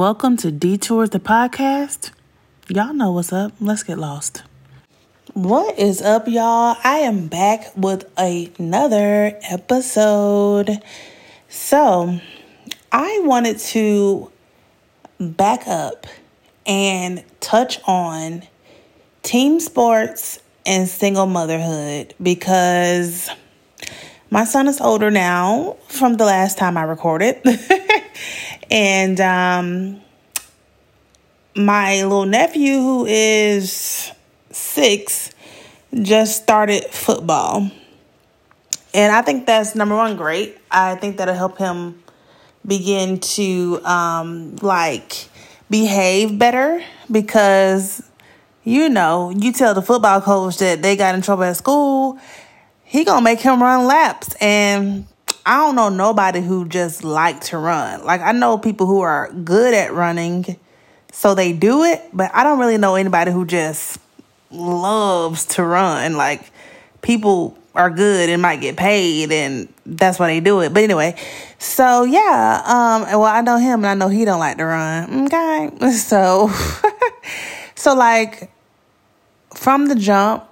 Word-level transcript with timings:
Welcome 0.00 0.38
to 0.38 0.50
Detours 0.50 1.10
the 1.10 1.20
podcast. 1.20 2.12
Y'all 2.68 2.94
know 2.94 3.12
what's 3.12 3.34
up. 3.34 3.52
Let's 3.60 3.82
get 3.82 3.98
lost. 3.98 4.42
What 5.34 5.78
is 5.78 6.00
up, 6.00 6.26
y'all? 6.26 6.78
I 6.82 7.00
am 7.00 7.26
back 7.26 7.70
with 7.76 8.10
another 8.16 9.38
episode. 9.42 10.78
So, 11.50 12.18
I 12.90 13.20
wanted 13.24 13.58
to 13.58 14.32
back 15.20 15.68
up 15.68 16.06
and 16.64 17.22
touch 17.40 17.78
on 17.86 18.44
team 19.22 19.60
sports 19.60 20.38
and 20.64 20.88
single 20.88 21.26
motherhood 21.26 22.14
because 22.22 23.28
my 24.30 24.44
son 24.44 24.66
is 24.66 24.80
older 24.80 25.10
now 25.10 25.76
from 25.88 26.14
the 26.14 26.24
last 26.24 26.56
time 26.56 26.78
I 26.78 26.84
recorded. 26.84 27.42
and 28.70 29.20
um, 29.20 30.00
my 31.56 32.02
little 32.02 32.26
nephew, 32.26 32.74
who 32.74 33.06
is 33.06 34.10
six, 34.50 35.32
just 36.02 36.42
started 36.42 36.84
football. 36.84 37.70
And 38.92 39.12
I 39.12 39.22
think 39.22 39.46
that's 39.46 39.74
number 39.74 39.94
one, 39.96 40.16
great. 40.16 40.58
I 40.70 40.96
think 40.96 41.16
that'll 41.16 41.34
help 41.34 41.58
him 41.58 42.02
begin 42.66 43.20
to 43.20 43.80
um, 43.84 44.56
like 44.56 45.28
behave 45.68 46.38
better 46.38 46.82
because 47.10 48.02
you 48.64 48.88
know, 48.88 49.30
you 49.30 49.52
tell 49.52 49.74
the 49.74 49.82
football 49.82 50.20
coach 50.20 50.58
that 50.58 50.82
they 50.82 50.96
got 50.96 51.14
in 51.14 51.22
trouble 51.22 51.44
at 51.44 51.56
school, 51.56 52.18
he 52.84 53.04
gonna 53.04 53.22
make 53.22 53.40
him 53.40 53.62
run 53.62 53.86
laps. 53.86 54.34
And 54.40 55.06
I 55.44 55.56
don't 55.58 55.74
know 55.74 55.88
nobody 55.88 56.40
who 56.40 56.68
just 56.68 57.04
like 57.04 57.40
to 57.42 57.58
run. 57.58 58.04
Like 58.04 58.20
I 58.20 58.32
know 58.32 58.58
people 58.58 58.86
who 58.86 59.00
are 59.00 59.30
good 59.32 59.74
at 59.74 59.92
running, 59.92 60.56
so 61.12 61.34
they 61.34 61.52
do 61.52 61.84
it, 61.84 62.02
but 62.12 62.30
I 62.34 62.44
don't 62.44 62.58
really 62.58 62.78
know 62.78 62.94
anybody 62.94 63.30
who 63.30 63.46
just 63.46 63.98
loves 64.50 65.46
to 65.46 65.64
run. 65.64 66.16
Like 66.16 66.50
people 67.02 67.56
are 67.74 67.90
good 67.90 68.28
and 68.28 68.42
might 68.42 68.60
get 68.60 68.76
paid 68.76 69.30
and 69.30 69.72
that's 69.86 70.18
why 70.18 70.26
they 70.26 70.40
do 70.40 70.60
it. 70.60 70.74
But 70.74 70.82
anyway, 70.82 71.16
so 71.58 72.04
yeah, 72.04 72.62
um 72.64 73.02
well 73.02 73.24
I 73.24 73.40
know 73.40 73.58
him 73.58 73.80
and 73.80 73.86
I 73.86 73.94
know 73.94 74.08
he 74.08 74.24
don't 74.24 74.40
like 74.40 74.58
to 74.58 74.64
run. 74.64 75.26
Okay. 75.26 75.70
So 75.92 76.50
so 77.74 77.94
like 77.94 78.50
from 79.54 79.86
the 79.86 79.94
jump 79.94 80.44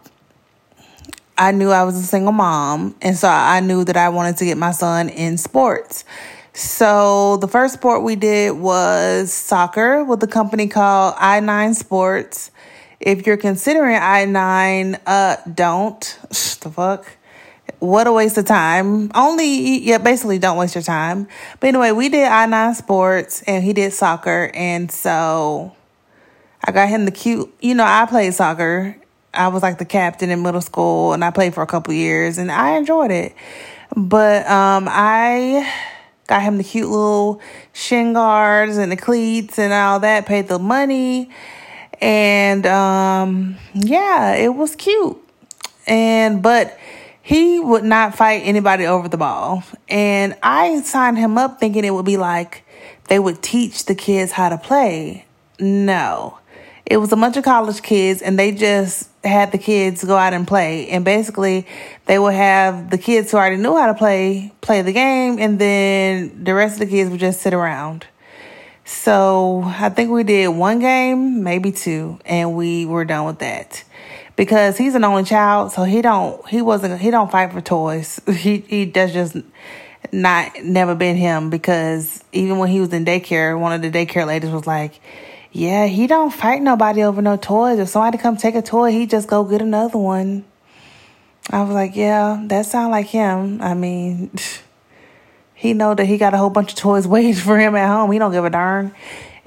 I 1.38 1.52
knew 1.52 1.70
I 1.70 1.84
was 1.84 1.96
a 1.96 2.02
single 2.02 2.32
mom, 2.32 2.96
and 3.00 3.16
so 3.16 3.28
I 3.28 3.60
knew 3.60 3.84
that 3.84 3.96
I 3.96 4.08
wanted 4.08 4.38
to 4.38 4.44
get 4.44 4.58
my 4.58 4.72
son 4.72 5.08
in 5.08 5.38
sports. 5.38 6.04
So 6.52 7.36
the 7.36 7.46
first 7.46 7.74
sport 7.74 8.02
we 8.02 8.16
did 8.16 8.56
was 8.56 9.32
soccer 9.32 10.02
with 10.02 10.20
a 10.24 10.26
company 10.26 10.66
called 10.66 11.14
I9 11.14 11.76
Sports. 11.76 12.50
If 12.98 13.24
you're 13.24 13.36
considering 13.36 13.96
I9, 13.96 14.98
uh, 15.06 15.36
don't. 15.54 16.00
the 16.30 16.70
fuck? 16.70 17.16
What 17.78 18.08
a 18.08 18.12
waste 18.12 18.36
of 18.36 18.46
time. 18.46 19.12
Only, 19.14 19.78
yeah, 19.78 19.98
basically 19.98 20.40
don't 20.40 20.58
waste 20.58 20.74
your 20.74 20.82
time. 20.82 21.28
But 21.60 21.68
anyway, 21.68 21.92
we 21.92 22.08
did 22.08 22.28
I9 22.28 22.74
Sports 22.74 23.42
and 23.42 23.62
he 23.62 23.72
did 23.72 23.92
soccer. 23.92 24.50
And 24.52 24.90
so 24.90 25.76
I 26.64 26.72
got 26.72 26.88
him 26.88 27.04
the 27.04 27.12
cute, 27.12 27.54
you 27.60 27.76
know, 27.76 27.84
I 27.86 28.06
played 28.06 28.34
soccer 28.34 28.96
I 29.34 29.48
was 29.48 29.62
like 29.62 29.78
the 29.78 29.84
captain 29.84 30.30
in 30.30 30.42
middle 30.42 30.60
school 30.60 31.12
and 31.12 31.24
I 31.24 31.30
played 31.30 31.54
for 31.54 31.62
a 31.62 31.66
couple 31.66 31.94
years 31.94 32.38
and 32.38 32.50
I 32.50 32.76
enjoyed 32.76 33.10
it. 33.10 33.34
But 33.96 34.46
um, 34.48 34.86
I 34.90 35.70
got 36.26 36.42
him 36.42 36.58
the 36.58 36.64
cute 36.64 36.88
little 36.88 37.40
shin 37.72 38.12
guards 38.12 38.76
and 38.76 38.92
the 38.92 38.96
cleats 38.96 39.58
and 39.58 39.72
all 39.72 40.00
that, 40.00 40.26
paid 40.26 40.48
the 40.48 40.58
money. 40.58 41.30
And 42.00 42.66
um, 42.66 43.56
yeah, 43.74 44.34
it 44.34 44.54
was 44.54 44.76
cute. 44.76 45.18
And 45.86 46.42
but 46.42 46.78
he 47.22 47.60
would 47.60 47.84
not 47.84 48.14
fight 48.14 48.42
anybody 48.44 48.86
over 48.86 49.08
the 49.08 49.16
ball. 49.16 49.64
And 49.88 50.36
I 50.42 50.80
signed 50.82 51.18
him 51.18 51.36
up 51.36 51.60
thinking 51.60 51.84
it 51.84 51.92
would 51.92 52.06
be 52.06 52.16
like 52.16 52.64
they 53.08 53.18
would 53.18 53.42
teach 53.42 53.86
the 53.86 53.94
kids 53.94 54.32
how 54.32 54.48
to 54.48 54.58
play. 54.58 55.26
No. 55.58 56.38
It 56.86 56.98
was 56.98 57.12
a 57.12 57.16
bunch 57.16 57.36
of 57.36 57.44
college 57.44 57.82
kids 57.82 58.22
and 58.22 58.38
they 58.38 58.52
just 58.52 59.07
had 59.24 59.52
the 59.52 59.58
kids 59.58 60.04
go 60.04 60.16
out 60.16 60.32
and 60.32 60.46
play. 60.46 60.88
And 60.88 61.04
basically, 61.04 61.66
they 62.06 62.18
would 62.18 62.34
have 62.34 62.90
the 62.90 62.98
kids 62.98 63.30
who 63.30 63.36
already 63.36 63.56
knew 63.56 63.76
how 63.76 63.86
to 63.86 63.94
play 63.94 64.52
play 64.60 64.82
the 64.82 64.92
game, 64.92 65.38
and 65.38 65.58
then 65.58 66.44
the 66.44 66.54
rest 66.54 66.74
of 66.74 66.80
the 66.80 66.86
kids 66.86 67.10
would 67.10 67.20
just 67.20 67.40
sit 67.40 67.54
around. 67.54 68.06
So 68.84 69.62
I 69.64 69.90
think 69.90 70.10
we 70.10 70.24
did 70.24 70.48
one 70.48 70.78
game, 70.78 71.42
maybe 71.42 71.72
two, 71.72 72.18
and 72.24 72.56
we 72.56 72.86
were 72.86 73.04
done 73.04 73.26
with 73.26 73.40
that. 73.40 73.84
Because 74.34 74.78
he's 74.78 74.94
an 74.94 75.04
only 75.04 75.24
child, 75.24 75.72
so 75.72 75.82
he 75.82 76.00
don't 76.00 76.46
he 76.48 76.62
wasn't 76.62 77.00
he 77.00 77.10
don't 77.10 77.30
fight 77.30 77.52
for 77.52 77.60
toys. 77.60 78.20
He 78.26 78.58
he 78.58 78.86
does 78.86 79.12
just 79.12 79.36
not 80.12 80.62
never 80.62 80.94
been 80.94 81.16
him 81.16 81.50
because 81.50 82.22
even 82.32 82.58
when 82.58 82.70
he 82.70 82.80
was 82.80 82.92
in 82.92 83.04
daycare, 83.04 83.58
one 83.58 83.72
of 83.72 83.82
the 83.82 83.90
daycare 83.90 84.26
ladies 84.26 84.50
was 84.50 84.66
like, 84.66 85.00
yeah, 85.58 85.86
he 85.86 86.06
don't 86.06 86.32
fight 86.32 86.62
nobody 86.62 87.02
over 87.02 87.20
no 87.20 87.36
toys. 87.36 87.80
If 87.80 87.88
somebody 87.88 88.16
come 88.16 88.36
take 88.36 88.54
a 88.54 88.62
toy, 88.62 88.92
he 88.92 89.06
just 89.06 89.26
go 89.26 89.42
get 89.42 89.60
another 89.60 89.98
one. 89.98 90.44
I 91.50 91.62
was 91.62 91.74
like, 91.74 91.96
yeah, 91.96 92.40
that 92.46 92.64
sound 92.66 92.92
like 92.92 93.06
him. 93.06 93.60
I 93.60 93.74
mean, 93.74 94.30
he 95.54 95.74
know 95.74 95.94
that 95.94 96.04
he 96.04 96.16
got 96.16 96.32
a 96.32 96.36
whole 96.36 96.50
bunch 96.50 96.72
of 96.72 96.78
toys 96.78 97.08
waiting 97.08 97.34
for 97.34 97.58
him 97.58 97.74
at 97.74 97.88
home. 97.88 98.12
He 98.12 98.20
don't 98.20 98.30
give 98.30 98.44
a 98.44 98.50
darn. 98.50 98.94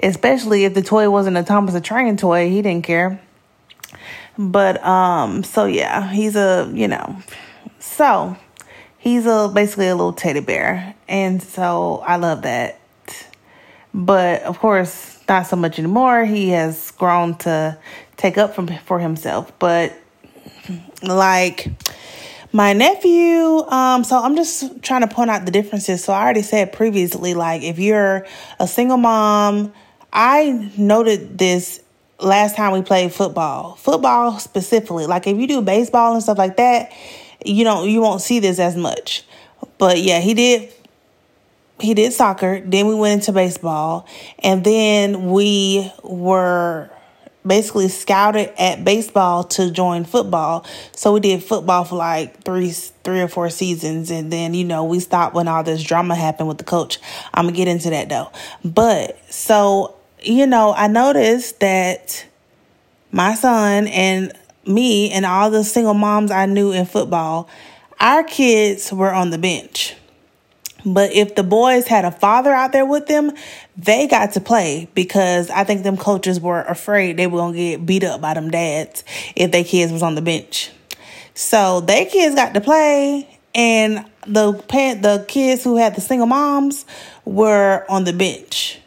Especially 0.04 0.66
if 0.66 0.74
the 0.74 0.82
toy 0.82 1.10
wasn't 1.10 1.38
a 1.38 1.44
Thomas 1.44 1.74
the 1.74 1.80
Train 1.80 2.18
toy, 2.18 2.50
he 2.50 2.62
didn't 2.62 2.84
care. 2.84 3.22
But 4.38 4.84
um, 4.84 5.44
so 5.44 5.66
yeah, 5.66 6.12
he's 6.12 6.36
a 6.36 6.70
you 6.74 6.88
know, 6.88 7.18
so 7.80 8.36
he's 8.98 9.26
a 9.26 9.50
basically 9.54 9.88
a 9.88 9.96
little 9.96 10.14
teddy 10.14 10.40
bear, 10.40 10.96
and 11.08 11.44
so 11.44 12.04
I 12.06 12.16
love 12.16 12.42
that. 12.42 12.80
But 13.94 14.42
of 14.44 14.58
course, 14.58 15.21
not 15.32 15.48
so 15.48 15.56
much 15.56 15.80
anymore. 15.80 16.26
He 16.26 16.50
has 16.50 16.92
grown 16.92 17.36
to 17.40 17.78
take 18.18 18.38
up 18.38 18.54
from 18.54 18.68
for 18.86 19.00
himself. 19.00 19.58
But 19.60 19.94
like 21.02 21.68
my 22.52 22.74
nephew, 22.74 23.66
um, 23.70 24.04
so 24.04 24.22
I'm 24.22 24.36
just 24.36 24.84
trying 24.84 25.02
to 25.02 25.08
point 25.08 25.30
out 25.30 25.46
the 25.46 25.52
differences. 25.52 26.04
So 26.04 26.12
I 26.12 26.22
already 26.22 26.42
said 26.42 26.74
previously, 26.74 27.34
like 27.34 27.64
if 27.64 27.80
you're 27.80 28.28
a 28.60 28.68
single 28.68 28.98
mom, 28.98 29.72
I 30.12 30.70
noted 30.78 31.38
this 31.38 31.82
last 32.20 32.58
time 32.58 32.74
we 32.74 32.82
played 32.82 33.14
football. 33.14 33.76
Football 33.78 34.38
specifically, 34.38 35.06
like 35.06 35.28
if 35.28 35.38
you 35.38 35.48
do 35.48 35.62
baseball 35.62 36.14
and 36.14 36.22
stuff 36.22 36.38
like 36.38 36.58
that, 36.58 36.92
you 37.46 37.64
don't 37.64 37.90
you 37.90 38.02
won't 38.02 38.22
see 38.22 38.40
this 38.40 38.60
as 38.60 38.76
much. 38.76 39.24
But 39.78 40.00
yeah, 40.00 40.20
he 40.20 40.34
did 40.34 40.74
he 41.82 41.94
did 41.94 42.14
soccer, 42.14 42.62
then 42.62 42.88
we 42.88 42.96
went 42.96 43.22
into 43.22 43.32
baseball, 43.32 44.08
and 44.40 44.64
then 44.64 45.32
we 45.32 45.92
were 46.04 46.90
basically 47.46 47.88
scouted 47.88 48.54
at 48.60 48.84
baseball 48.86 49.44
to 49.44 49.72
join 49.72 50.06
football. 50.06 50.66
So 50.94 51.14
we 51.14 51.20
did 51.20 51.44
football 51.44 51.84
for 51.84 51.96
like 51.96 52.44
three 52.44 52.72
three 52.72 53.20
or 53.20 53.28
four 53.28 53.50
seasons 53.50 54.12
and 54.12 54.32
then 54.32 54.54
you 54.54 54.64
know 54.64 54.84
we 54.84 55.00
stopped 55.00 55.34
when 55.34 55.48
all 55.48 55.64
this 55.64 55.82
drama 55.82 56.14
happened 56.14 56.48
with 56.48 56.60
the 56.60 56.64
coach. 56.64 57.00
I'm 57.34 57.46
going 57.46 57.56
to 57.56 57.58
get 57.58 57.68
into 57.68 57.90
that 57.90 58.10
though. 58.10 58.32
But 58.64 59.20
so 59.34 59.96
you 60.22 60.46
know, 60.46 60.74
I 60.74 60.88
noticed 60.88 61.60
that 61.62 62.26
my 63.12 63.34
son 63.34 63.88
and 63.88 64.32
me 64.66 65.12
and 65.12 65.26
all 65.26 65.50
the 65.50 65.64
single 65.64 65.94
moms 65.94 66.32
I 66.32 66.46
knew 66.46 66.72
in 66.72 66.86
football, 66.86 67.50
our 68.00 68.24
kids 68.24 68.94
were 68.94 69.12
on 69.12 69.32
the 69.32 69.38
bench. 69.38 69.96
But 70.86 71.12
if 71.14 71.36
the 71.36 71.44
boys 71.44 71.88
had 71.88 72.06
a 72.06 72.12
father 72.12 72.52
out 72.52 72.72
there 72.72 72.86
with 72.86 73.08
them, 73.08 73.32
they 73.78 74.08
got 74.08 74.34
to 74.34 74.42
play 74.42 74.90
because 74.94 75.50
I 75.50 75.64
think 75.64 75.84
them 75.84 75.98
coaches 75.98 76.40
were 76.40 76.62
afraid 76.62 77.18
they 77.18 77.28
were 77.28 77.40
gonna 77.40 77.58
get 77.58 77.86
beat 77.86 78.04
up 78.04 78.22
by 78.22 78.34
them 78.34 78.50
dads 78.50 79.04
if 79.36 79.52
their 79.52 79.64
kids 79.64 79.92
was 79.92 80.04
on 80.04 80.16
the 80.16 80.22
bench. 80.22 80.72
So 81.34 81.82
their 81.82 82.06
kids 82.06 82.36
got 82.36 82.54
to 82.54 82.62
play, 82.62 83.40
and 83.56 84.06
the 84.28 84.54
parent, 84.54 85.02
the 85.02 85.26
kids 85.28 85.64
who 85.64 85.78
had 85.78 85.96
the 85.96 86.02
single 86.02 86.28
moms 86.28 86.86
were 87.26 87.86
on 87.90 88.04
the 88.04 88.14
bench. 88.14 88.80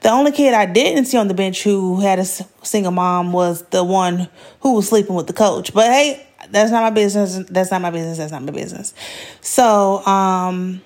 The 0.00 0.10
only 0.10 0.32
kid 0.32 0.52
I 0.54 0.66
didn't 0.66 1.04
see 1.06 1.16
on 1.16 1.28
the 1.28 1.34
bench 1.34 1.62
who 1.62 2.00
had 2.00 2.18
a 2.18 2.24
single 2.24 2.92
mom 2.92 3.32
was 3.32 3.62
the 3.66 3.84
one 3.84 4.28
who 4.60 4.74
was 4.74 4.88
sleeping 4.88 5.14
with 5.14 5.26
the 5.26 5.32
coach. 5.32 5.72
But 5.72 5.86
hey, 5.86 6.26
that's 6.50 6.70
not 6.70 6.82
my 6.82 6.90
business. 6.90 7.38
That's 7.48 7.70
not 7.70 7.82
my 7.82 7.90
business. 7.90 8.18
That's 8.18 8.32
not 8.32 8.42
my 8.42 8.52
business. 8.52 8.94
So, 9.40 10.04
um, 10.06 10.82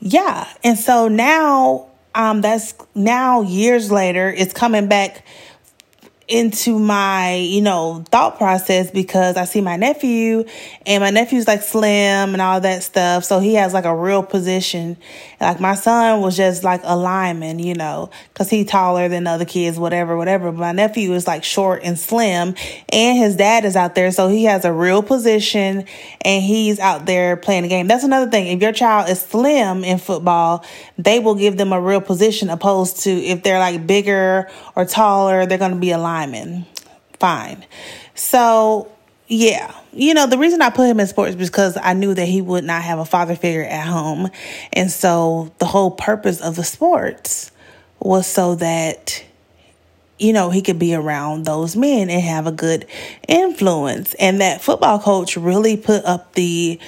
yeah. 0.00 0.48
And 0.64 0.78
so 0.78 1.08
now, 1.08 1.86
um, 2.14 2.40
that's 2.40 2.74
now 2.94 3.42
years 3.42 3.90
later, 3.90 4.32
it's 4.36 4.52
coming 4.52 4.88
back 4.88 5.24
into 6.28 6.78
my, 6.78 7.36
you 7.36 7.62
know, 7.62 8.04
thought 8.10 8.36
process 8.36 8.90
because 8.90 9.38
I 9.38 9.44
see 9.44 9.62
my 9.62 9.76
nephew 9.76 10.44
and 10.84 11.02
my 11.02 11.08
nephew's 11.08 11.48
like 11.48 11.62
slim 11.62 11.88
and 12.34 12.42
all 12.42 12.60
that 12.60 12.82
stuff. 12.82 13.24
So 13.24 13.40
he 13.40 13.54
has 13.54 13.72
like 13.72 13.86
a 13.86 13.96
real 13.96 14.22
position. 14.22 14.98
Like 15.40 15.58
my 15.58 15.74
son 15.74 16.20
was 16.20 16.36
just 16.36 16.64
like 16.64 16.82
a 16.84 16.96
lineman, 16.96 17.58
you 17.60 17.74
know, 17.74 18.10
cause 18.34 18.50
he 18.50 18.66
taller 18.66 19.08
than 19.08 19.26
other 19.26 19.46
kids, 19.46 19.78
whatever, 19.78 20.18
whatever. 20.18 20.52
But 20.52 20.58
my 20.58 20.72
nephew 20.72 21.14
is 21.14 21.26
like 21.26 21.44
short 21.44 21.80
and 21.82 21.98
slim 21.98 22.54
and 22.90 23.18
his 23.18 23.36
dad 23.36 23.64
is 23.64 23.74
out 23.74 23.94
there. 23.94 24.10
So 24.10 24.28
he 24.28 24.44
has 24.44 24.66
a 24.66 24.72
real 24.72 25.02
position 25.02 25.86
and 26.20 26.44
he's 26.44 26.78
out 26.78 27.06
there 27.06 27.38
playing 27.38 27.62
the 27.62 27.68
game. 27.70 27.86
That's 27.86 28.04
another 28.04 28.30
thing. 28.30 28.48
If 28.48 28.60
your 28.60 28.72
child 28.72 29.08
is 29.08 29.22
slim 29.22 29.82
in 29.82 29.96
football, 29.96 30.62
they 30.98 31.20
will 31.20 31.36
give 31.36 31.56
them 31.56 31.72
a 31.72 31.80
real 31.80 32.02
position 32.02 32.50
opposed 32.50 33.00
to 33.04 33.10
if 33.10 33.42
they're 33.42 33.58
like 33.58 33.86
bigger 33.86 34.50
or 34.76 34.84
taller, 34.84 35.46
they're 35.46 35.56
going 35.56 35.72
to 35.72 35.78
be 35.78 35.92
a 35.92 35.98
lineman 35.98 36.17
lineman. 36.18 36.66
Fine. 37.20 37.64
So, 38.14 38.90
yeah, 39.26 39.74
you 39.92 40.14
know, 40.14 40.26
the 40.26 40.38
reason 40.38 40.62
I 40.62 40.70
put 40.70 40.88
him 40.88 41.00
in 41.00 41.06
sports 41.06 41.34
because 41.34 41.76
I 41.80 41.92
knew 41.92 42.14
that 42.14 42.26
he 42.26 42.40
would 42.40 42.64
not 42.64 42.82
have 42.82 42.98
a 42.98 43.04
father 43.04 43.36
figure 43.36 43.64
at 43.64 43.86
home. 43.86 44.30
And 44.72 44.90
so 44.90 45.52
the 45.58 45.66
whole 45.66 45.90
purpose 45.90 46.40
of 46.40 46.56
the 46.56 46.64
sports 46.64 47.50
was 48.00 48.26
so 48.26 48.54
that, 48.56 49.24
you 50.18 50.32
know, 50.32 50.50
he 50.50 50.62
could 50.62 50.78
be 50.78 50.94
around 50.94 51.44
those 51.44 51.76
men 51.76 52.10
and 52.10 52.22
have 52.22 52.46
a 52.46 52.52
good 52.52 52.86
influence. 53.26 54.14
And 54.14 54.40
that 54.40 54.60
football 54.60 54.98
coach 54.98 55.36
really 55.36 55.76
put 55.76 56.04
up 56.04 56.34
the 56.34 56.80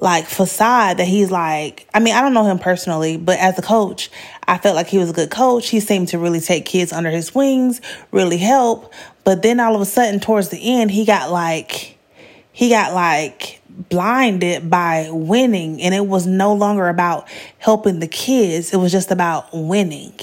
like 0.00 0.26
facade 0.26 0.98
that 0.98 1.06
he's 1.06 1.30
like 1.30 1.88
I 1.92 2.00
mean 2.00 2.14
I 2.14 2.20
don't 2.20 2.34
know 2.34 2.44
him 2.44 2.58
personally 2.58 3.16
but 3.16 3.38
as 3.38 3.58
a 3.58 3.62
coach 3.62 4.10
I 4.46 4.58
felt 4.58 4.76
like 4.76 4.86
he 4.86 4.98
was 4.98 5.10
a 5.10 5.12
good 5.12 5.30
coach. 5.30 5.68
He 5.68 5.80
seemed 5.80 6.08
to 6.08 6.18
really 6.18 6.40
take 6.40 6.64
kids 6.64 6.92
under 6.92 7.10
his 7.10 7.34
wings 7.34 7.80
really 8.12 8.38
help. 8.38 8.92
But 9.24 9.42
then 9.42 9.60
all 9.60 9.74
of 9.74 9.80
a 9.80 9.86
sudden 9.86 10.20
towards 10.20 10.48
the 10.48 10.58
end 10.58 10.90
he 10.90 11.04
got 11.04 11.30
like 11.30 11.98
he 12.52 12.70
got 12.70 12.94
like 12.94 13.60
blinded 13.88 14.68
by 14.68 15.08
winning. 15.10 15.80
And 15.82 15.94
it 15.94 16.06
was 16.06 16.26
no 16.26 16.54
longer 16.54 16.88
about 16.88 17.28
helping 17.58 18.00
the 18.00 18.08
kids. 18.08 18.72
It 18.72 18.78
was 18.78 18.92
just 18.92 19.10
about 19.10 19.48
winning. 19.52 20.14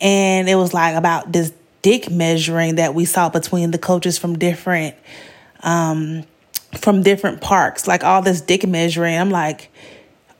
And 0.00 0.48
it 0.48 0.56
was 0.56 0.74
like 0.74 0.96
about 0.96 1.32
this 1.32 1.52
dick 1.82 2.10
measuring 2.10 2.76
that 2.76 2.94
we 2.94 3.04
saw 3.04 3.28
between 3.28 3.70
the 3.70 3.78
coaches 3.78 4.18
from 4.18 4.38
different 4.38 4.96
um 5.62 6.24
from 6.74 7.02
different 7.02 7.40
parks, 7.40 7.86
like 7.86 8.04
all 8.04 8.22
this 8.22 8.40
dick 8.40 8.66
measuring. 8.66 9.18
I'm 9.18 9.30
like, 9.30 9.70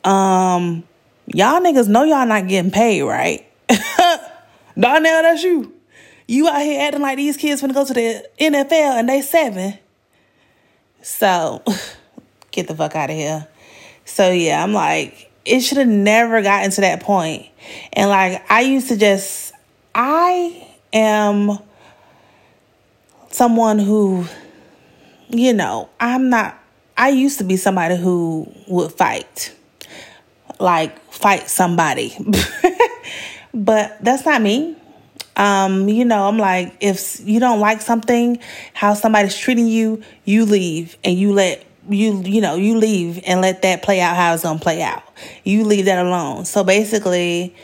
um, 0.05 0.85
y'all 1.27 1.61
niggas 1.61 1.89
know 1.89 2.05
y'all 2.05 2.27
not 2.27 2.49
getting 2.49 2.71
paid, 2.71 3.03
right? 3.03 3.47
Darnell, 4.79 5.23
that's 5.23 5.43
you. 5.43 5.73
You 6.27 6.49
out 6.49 6.63
here 6.63 6.81
acting 6.81 7.03
like 7.03 7.17
these 7.17 7.37
kids 7.37 7.61
gonna 7.61 7.75
go 7.75 7.85
to 7.85 7.93
the 7.93 8.27
NFL 8.41 8.99
and 8.99 9.09
they 9.09 9.21
seven. 9.23 9.79
So 11.03 11.63
get 12.51 12.67
the 12.67 12.75
fuck 12.75 12.97
out 12.97 13.11
of 13.11 13.17
here. 13.17 13.47
So 14.05 14.31
yeah, 14.31 14.63
I'm 14.63 14.73
like, 14.73 15.31
it 15.45 15.61
should 15.61 15.79
have 15.79 15.89
never 15.89 16.43
gotten 16.43 16.71
to 16.73 16.81
that 16.83 17.01
point. 17.01 17.47
And 17.93 18.09
like 18.09 18.51
I 18.51 18.63
used 18.63 18.89
to 18.89 18.97
just 18.97 19.53
I 19.95 20.67
am 20.93 21.59
someone 23.31 23.79
who 23.79 24.27
you 25.39 25.53
know, 25.53 25.89
I'm 26.01 26.31
not, 26.31 26.59
I 26.97 27.11
used 27.11 27.39
to 27.39 27.45
be 27.45 27.57
somebody 27.57 27.97
who 27.97 28.53
would 28.69 28.93
fight, 28.93 29.55
like 30.61 30.99
fight 31.13 31.49
somebody. 31.49 32.17
but 33.55 33.97
that's 34.03 34.25
not 34.25 34.43
me. 34.43 34.77
Um, 35.37 35.89
you 35.89 36.05
know, 36.05 36.29
I'm 36.29 36.39
like, 36.39 36.77
if 36.81 37.21
you 37.27 37.41
don't 37.41 37.59
like 37.59 37.81
something, 37.81 38.39
how 38.73 38.95
somebody's 38.95 39.37
treating 39.37 39.67
you, 39.67 40.03
you 40.25 40.45
leave 40.45 40.97
and 41.03 41.19
you 41.19 41.33
let 41.33 41.65
you 41.89 42.23
you 42.23 42.41
know 42.41 42.55
you 42.55 42.79
leave 42.79 43.23
and 43.27 43.41
let 43.41 43.63
that 43.63 43.83
play 43.83 44.01
out 44.01 44.17
how 44.17 44.33
it's 44.33 44.43
gonna 44.43 44.59
play 44.59 44.81
out 44.81 45.03
you 45.45 45.65
leave 45.65 45.85
that 45.85 46.05
alone 46.05 46.45
so 46.45 46.65
basically 46.65 47.55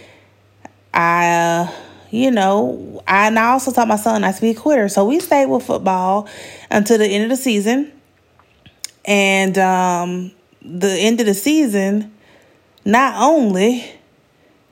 i 0.92 1.72
you 2.10 2.30
know, 2.30 3.02
I, 3.06 3.28
and 3.28 3.38
I 3.38 3.50
also 3.52 3.70
taught 3.72 3.88
my 3.88 3.96
son 3.96 4.22
not 4.22 4.34
to 4.34 4.40
be 4.40 4.50
a 4.50 4.54
quitter. 4.54 4.88
So 4.88 5.04
we 5.04 5.20
stayed 5.20 5.46
with 5.46 5.64
football 5.64 6.28
until 6.70 6.98
the 6.98 7.06
end 7.06 7.24
of 7.24 7.30
the 7.30 7.36
season. 7.36 7.92
And 9.04 9.56
um, 9.58 10.32
the 10.62 10.90
end 10.90 11.20
of 11.20 11.26
the 11.26 11.34
season, 11.34 12.12
not 12.84 13.14
only, 13.20 13.90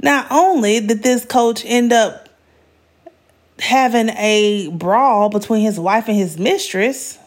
not 0.00 0.26
only 0.30 0.80
did 0.80 1.02
this 1.02 1.24
coach 1.24 1.64
end 1.64 1.92
up 1.92 2.28
having 3.60 4.10
a 4.10 4.68
brawl 4.72 5.28
between 5.28 5.62
his 5.62 5.78
wife 5.78 6.08
and 6.08 6.16
his 6.16 6.38
mistress, 6.38 7.18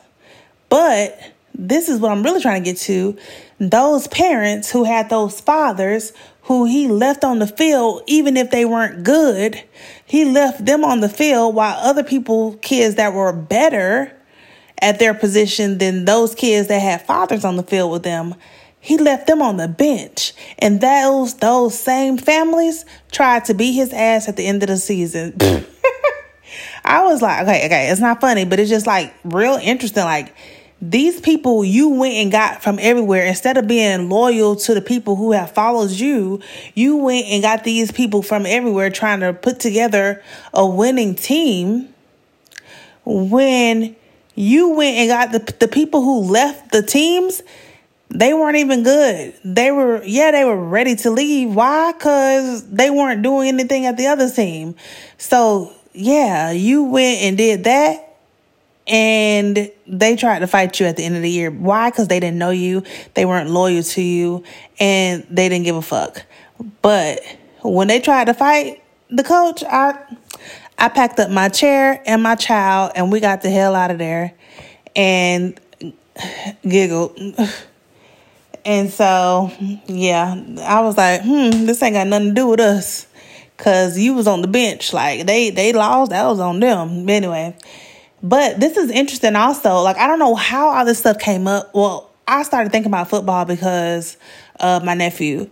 but 0.69 1.19
this 1.53 1.89
is 1.89 1.99
what 1.99 2.11
I'm 2.11 2.23
really 2.23 2.41
trying 2.41 2.63
to 2.63 2.69
get 2.69 2.79
to. 2.81 3.17
Those 3.59 4.07
parents 4.07 4.71
who 4.71 4.83
had 4.83 5.09
those 5.09 5.39
fathers 5.39 6.13
who 6.43 6.65
he 6.65 6.87
left 6.87 7.23
on 7.23 7.39
the 7.39 7.47
field, 7.47 8.03
even 8.07 8.35
if 8.35 8.51
they 8.51 8.65
weren't 8.65 9.03
good, 9.03 9.63
he 10.05 10.25
left 10.25 10.65
them 10.65 10.83
on 10.83 10.99
the 10.99 11.09
field 11.09 11.55
while 11.55 11.77
other 11.77 12.03
people, 12.03 12.55
kids 12.61 12.95
that 12.95 13.13
were 13.13 13.31
better 13.31 14.15
at 14.81 14.97
their 14.99 15.13
position 15.13 15.77
than 15.77 16.05
those 16.05 16.33
kids 16.33 16.67
that 16.67 16.79
had 16.79 17.05
fathers 17.05 17.45
on 17.45 17.55
the 17.55 17.63
field 17.63 17.91
with 17.91 18.03
them, 18.03 18.33
he 18.79 18.97
left 18.97 19.27
them 19.27 19.41
on 19.41 19.57
the 19.57 19.67
bench. 19.67 20.33
And 20.57 20.81
those 20.81 21.35
those 21.35 21.77
same 21.77 22.17
families 22.17 22.83
tried 23.11 23.45
to 23.45 23.53
beat 23.53 23.73
his 23.73 23.93
ass 23.93 24.27
at 24.27 24.35
the 24.35 24.47
end 24.47 24.63
of 24.63 24.69
the 24.69 24.77
season. 24.77 25.37
I 26.83 27.03
was 27.03 27.21
like, 27.21 27.43
okay, 27.43 27.65
okay, 27.67 27.89
it's 27.89 28.01
not 28.01 28.19
funny, 28.19 28.43
but 28.43 28.59
it's 28.59 28.71
just 28.71 28.87
like 28.87 29.13
real 29.23 29.59
interesting. 29.61 30.03
Like 30.03 30.35
these 30.81 31.21
people 31.21 31.63
you 31.63 31.89
went 31.89 32.15
and 32.15 32.31
got 32.31 32.63
from 32.63 32.79
everywhere 32.79 33.25
instead 33.25 33.55
of 33.57 33.67
being 33.67 34.09
loyal 34.09 34.55
to 34.55 34.73
the 34.73 34.81
people 34.81 35.15
who 35.15 35.31
have 35.31 35.51
followed 35.51 35.91
you 35.91 36.41
you 36.73 36.97
went 36.97 37.27
and 37.27 37.43
got 37.43 37.63
these 37.63 37.91
people 37.91 38.23
from 38.23 38.47
everywhere 38.47 38.89
trying 38.89 39.19
to 39.19 39.31
put 39.31 39.59
together 39.59 40.23
a 40.53 40.65
winning 40.65 41.13
team. 41.13 41.93
When 43.05 43.95
you 44.35 44.69
went 44.69 44.97
and 44.97 45.09
got 45.09 45.31
the, 45.31 45.53
the 45.59 45.67
people 45.67 46.01
who 46.01 46.21
left 46.21 46.71
the 46.71 46.81
teams 46.81 47.43
they 48.13 48.33
weren't 48.33 48.57
even 48.57 48.83
good. 48.83 49.33
They 49.45 49.71
were 49.71 50.03
yeah 50.03 50.31
they 50.31 50.43
were 50.43 50.57
ready 50.57 50.95
to 50.97 51.11
leave. 51.11 51.53
Why? 51.55 51.93
Because 51.93 52.69
they 52.69 52.89
weren't 52.89 53.21
doing 53.21 53.47
anything 53.47 53.85
at 53.85 53.97
the 53.97 54.07
other 54.07 54.29
team. 54.29 54.75
So 55.17 55.73
yeah 55.93 56.51
you 56.51 56.83
went 56.83 57.21
and 57.21 57.37
did 57.37 57.65
that 57.65 58.10
and 58.91 59.71
they 59.87 60.17
tried 60.17 60.39
to 60.39 60.47
fight 60.47 60.77
you 60.79 60.85
at 60.85 60.97
the 60.97 61.05
end 61.05 61.15
of 61.15 61.21
the 61.21 61.29
year. 61.29 61.49
Why? 61.49 61.89
Because 61.89 62.09
they 62.09 62.19
didn't 62.19 62.37
know 62.37 62.49
you, 62.49 62.83
they 63.13 63.25
weren't 63.25 63.49
loyal 63.49 63.81
to 63.81 64.01
you, 64.01 64.43
and 64.79 65.25
they 65.29 65.47
didn't 65.47 65.63
give 65.63 65.77
a 65.77 65.81
fuck. 65.81 66.23
But 66.81 67.21
when 67.63 67.87
they 67.87 68.01
tried 68.01 68.25
to 68.25 68.33
fight 68.33 68.83
the 69.09 69.23
coach, 69.23 69.63
I 69.63 69.97
I 70.77 70.89
packed 70.89 71.19
up 71.19 71.31
my 71.31 71.47
chair 71.47 72.03
and 72.05 72.21
my 72.21 72.35
child, 72.35 72.91
and 72.95 73.11
we 73.11 73.21
got 73.21 73.41
the 73.41 73.49
hell 73.49 73.75
out 73.75 73.91
of 73.91 73.97
there, 73.97 74.33
and 74.95 75.57
giggled. 76.67 77.17
And 78.63 78.91
so, 78.91 79.51
yeah, 79.87 80.39
I 80.61 80.81
was 80.81 80.95
like, 80.95 81.21
hmm, 81.23 81.65
this 81.65 81.81
ain't 81.81 81.95
got 81.95 82.05
nothing 82.05 82.29
to 82.29 82.35
do 82.35 82.47
with 82.47 82.59
us. 82.59 83.07
Cause 83.57 83.97
you 83.97 84.15
was 84.15 84.27
on 84.27 84.41
the 84.41 84.47
bench. 84.47 84.91
Like 84.91 85.27
they 85.27 85.51
they 85.51 85.71
lost, 85.71 86.09
that 86.09 86.25
was 86.25 86.39
on 86.39 86.59
them. 86.59 87.07
Anyway, 87.07 87.55
but 88.23 88.59
this 88.59 88.77
is 88.77 88.91
interesting 88.91 89.35
also. 89.35 89.81
Like, 89.81 89.97
I 89.97 90.07
don't 90.07 90.19
know 90.19 90.35
how 90.35 90.69
all 90.69 90.85
this 90.85 90.99
stuff 90.99 91.19
came 91.19 91.47
up. 91.47 91.73
Well, 91.73 92.09
I 92.27 92.43
started 92.43 92.71
thinking 92.71 92.91
about 92.91 93.09
football 93.09 93.45
because 93.45 94.17
of 94.59 94.83
my 94.83 94.93
nephew. 94.93 95.49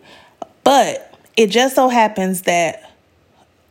But 0.64 1.14
it 1.36 1.48
just 1.48 1.76
so 1.76 1.90
happens 1.90 2.44
that 2.44 2.92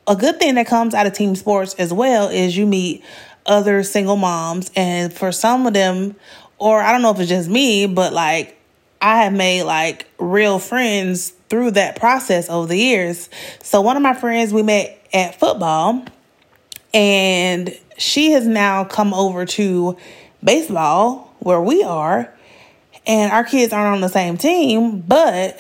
a 0.06 0.16
good 0.16 0.38
thing 0.38 0.54
that 0.56 0.66
comes 0.66 0.94
out 0.94 1.06
of 1.06 1.12
team 1.12 1.36
sports 1.36 1.74
as 1.74 1.92
well 1.92 2.28
is 2.28 2.56
you 2.56 2.66
meet 2.66 3.04
other 3.46 3.82
single 3.82 4.16
moms. 4.16 4.70
And 4.74 5.12
for 5.12 5.32
some 5.32 5.66
of 5.66 5.74
them, 5.74 6.16
or 6.58 6.80
I 6.80 6.92
don't 6.92 7.02
know 7.02 7.10
if 7.10 7.20
it's 7.20 7.28
just 7.28 7.48
me, 7.48 7.86
but 7.86 8.12
like 8.12 8.58
I 9.00 9.22
have 9.22 9.32
made 9.32 9.62
like 9.62 10.06
real 10.18 10.58
friends 10.58 11.30
through 11.48 11.72
that 11.72 11.96
process 11.96 12.50
over 12.50 12.66
the 12.66 12.76
years. 12.76 13.30
So 13.62 13.80
one 13.80 13.96
of 13.96 14.02
my 14.02 14.14
friends 14.14 14.52
we 14.52 14.62
met 14.62 15.06
at 15.12 15.38
football 15.38 16.04
and 16.92 17.78
she 17.98 18.32
has 18.32 18.46
now 18.46 18.84
come 18.84 19.12
over 19.12 19.44
to 19.44 19.96
baseball 20.42 21.34
where 21.40 21.60
we 21.60 21.82
are. 21.82 22.32
And 23.06 23.32
our 23.32 23.44
kids 23.44 23.72
aren't 23.72 23.94
on 23.94 24.00
the 24.00 24.08
same 24.08 24.36
team, 24.36 25.00
but 25.00 25.58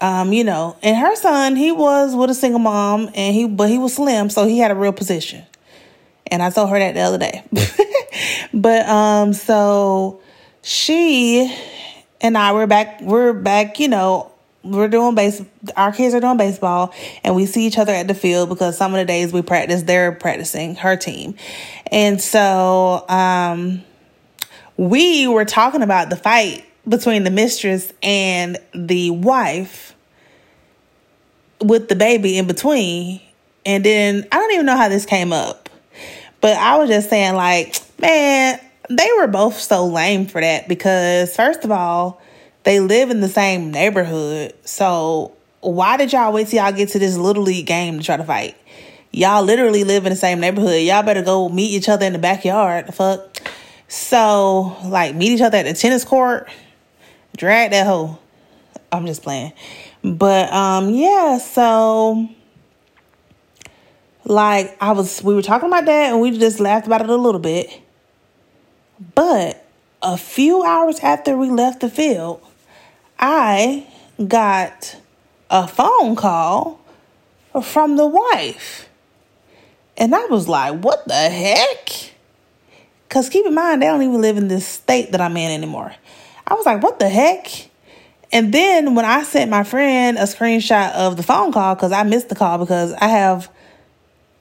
um, 0.00 0.32
you 0.32 0.44
know, 0.44 0.76
and 0.82 0.96
her 0.96 1.16
son, 1.16 1.56
he 1.56 1.72
was 1.72 2.14
with 2.14 2.30
a 2.30 2.34
single 2.34 2.58
mom 2.58 3.10
and 3.14 3.34
he 3.34 3.48
but 3.48 3.68
he 3.70 3.78
was 3.78 3.94
slim, 3.94 4.28
so 4.28 4.46
he 4.46 4.58
had 4.58 4.70
a 4.70 4.74
real 4.74 4.92
position. 4.92 5.44
And 6.26 6.42
I 6.42 6.50
told 6.50 6.70
her 6.70 6.78
that 6.78 6.94
the 6.94 7.00
other 7.00 7.18
day. 7.18 7.42
but 8.54 8.86
um 8.88 9.32
so 9.32 10.20
she 10.62 11.52
and 12.20 12.36
I 12.36 12.52
were 12.52 12.66
back 12.66 13.00
we're 13.00 13.32
back, 13.32 13.80
you 13.80 13.88
know, 13.88 14.30
we're 14.64 14.88
doing 14.88 15.14
base 15.14 15.42
our 15.76 15.92
kids 15.92 16.14
are 16.14 16.20
doing 16.20 16.36
baseball 16.36 16.92
and 17.22 17.36
we 17.36 17.46
see 17.46 17.66
each 17.66 17.78
other 17.78 17.92
at 17.92 18.08
the 18.08 18.14
field 18.14 18.48
because 18.48 18.76
some 18.76 18.94
of 18.94 18.98
the 18.98 19.04
days 19.04 19.32
we 19.32 19.42
practice 19.42 19.82
they're 19.82 20.12
practicing 20.12 20.74
her 20.76 20.96
team. 20.96 21.36
And 21.90 22.20
so 22.20 23.04
um 23.08 23.82
we 24.76 25.28
were 25.28 25.44
talking 25.44 25.82
about 25.82 26.10
the 26.10 26.16
fight 26.16 26.64
between 26.88 27.24
the 27.24 27.30
mistress 27.30 27.92
and 28.02 28.58
the 28.74 29.10
wife 29.10 29.94
with 31.60 31.88
the 31.88 31.96
baby 31.96 32.36
in 32.36 32.46
between 32.46 33.20
and 33.64 33.84
then 33.84 34.26
i 34.30 34.36
don't 34.38 34.52
even 34.52 34.66
know 34.66 34.76
how 34.76 34.88
this 34.88 35.06
came 35.06 35.32
up 35.32 35.70
but 36.40 36.56
i 36.58 36.76
was 36.76 36.88
just 36.90 37.08
saying 37.08 37.34
like 37.34 37.76
man 38.00 38.60
they 38.90 39.08
were 39.18 39.26
both 39.26 39.58
so 39.58 39.86
lame 39.86 40.26
for 40.26 40.40
that 40.40 40.68
because 40.68 41.34
first 41.34 41.64
of 41.64 41.70
all 41.70 42.20
they 42.64 42.80
live 42.80 43.10
in 43.10 43.20
the 43.20 43.28
same 43.28 43.70
neighborhood. 43.70 44.54
So 44.64 45.32
why 45.60 45.96
did 45.96 46.12
y'all 46.12 46.32
wait 46.32 46.48
till 46.48 46.62
y'all 46.62 46.72
get 46.72 46.90
to 46.90 46.98
this 46.98 47.16
little 47.16 47.42
league 47.42 47.66
game 47.66 47.98
to 47.98 48.04
try 48.04 48.16
to 48.16 48.24
fight? 48.24 48.56
Y'all 49.12 49.44
literally 49.44 49.84
live 49.84 50.06
in 50.06 50.10
the 50.10 50.16
same 50.16 50.40
neighborhood. 50.40 50.82
Y'all 50.82 51.02
better 51.02 51.22
go 51.22 51.48
meet 51.48 51.70
each 51.70 51.88
other 51.88 52.04
in 52.04 52.12
the 52.12 52.18
backyard. 52.18 52.88
The 52.88 52.92
fuck. 52.92 53.42
So 53.86 54.76
like 54.84 55.14
meet 55.14 55.30
each 55.30 55.40
other 55.40 55.58
at 55.58 55.66
the 55.66 55.74
tennis 55.74 56.04
court. 56.04 56.48
Drag 57.36 57.70
that 57.70 57.86
hoe. 57.86 58.18
I'm 58.90 59.06
just 59.06 59.22
playing. 59.22 59.52
But 60.02 60.52
um 60.52 60.90
yeah, 60.90 61.38
so 61.38 62.28
like 64.24 64.76
I 64.80 64.92
was 64.92 65.22
we 65.22 65.34
were 65.34 65.42
talking 65.42 65.68
about 65.68 65.84
that 65.84 66.12
and 66.12 66.20
we 66.20 66.36
just 66.36 66.60
laughed 66.60 66.86
about 66.86 67.02
it 67.02 67.10
a 67.10 67.16
little 67.16 67.40
bit. 67.40 67.70
But 69.14 69.64
a 70.02 70.16
few 70.16 70.62
hours 70.64 70.98
after 71.00 71.36
we 71.36 71.50
left 71.50 71.80
the 71.80 71.88
field, 71.88 72.42
I 73.18 73.86
got 74.26 74.96
a 75.50 75.66
phone 75.68 76.16
call 76.16 76.80
from 77.62 77.96
the 77.96 78.06
wife. 78.06 78.88
And 79.96 80.14
I 80.14 80.24
was 80.26 80.48
like, 80.48 80.82
what 80.82 81.06
the 81.06 81.14
heck? 81.14 82.12
Because 83.08 83.28
keep 83.28 83.46
in 83.46 83.54
mind, 83.54 83.82
they 83.82 83.86
don't 83.86 84.02
even 84.02 84.20
live 84.20 84.36
in 84.36 84.48
this 84.48 84.66
state 84.66 85.12
that 85.12 85.20
I'm 85.20 85.36
in 85.36 85.52
anymore. 85.52 85.94
I 86.46 86.54
was 86.54 86.66
like, 86.66 86.82
what 86.82 86.98
the 86.98 87.08
heck? 87.08 87.70
And 88.32 88.52
then 88.52 88.96
when 88.96 89.04
I 89.04 89.22
sent 89.22 89.50
my 89.50 89.62
friend 89.62 90.18
a 90.18 90.22
screenshot 90.22 90.92
of 90.92 91.16
the 91.16 91.22
phone 91.22 91.52
call, 91.52 91.76
because 91.76 91.92
I 91.92 92.02
missed 92.02 92.28
the 92.28 92.34
call 92.34 92.58
because 92.58 92.92
I 92.94 93.06
have 93.06 93.48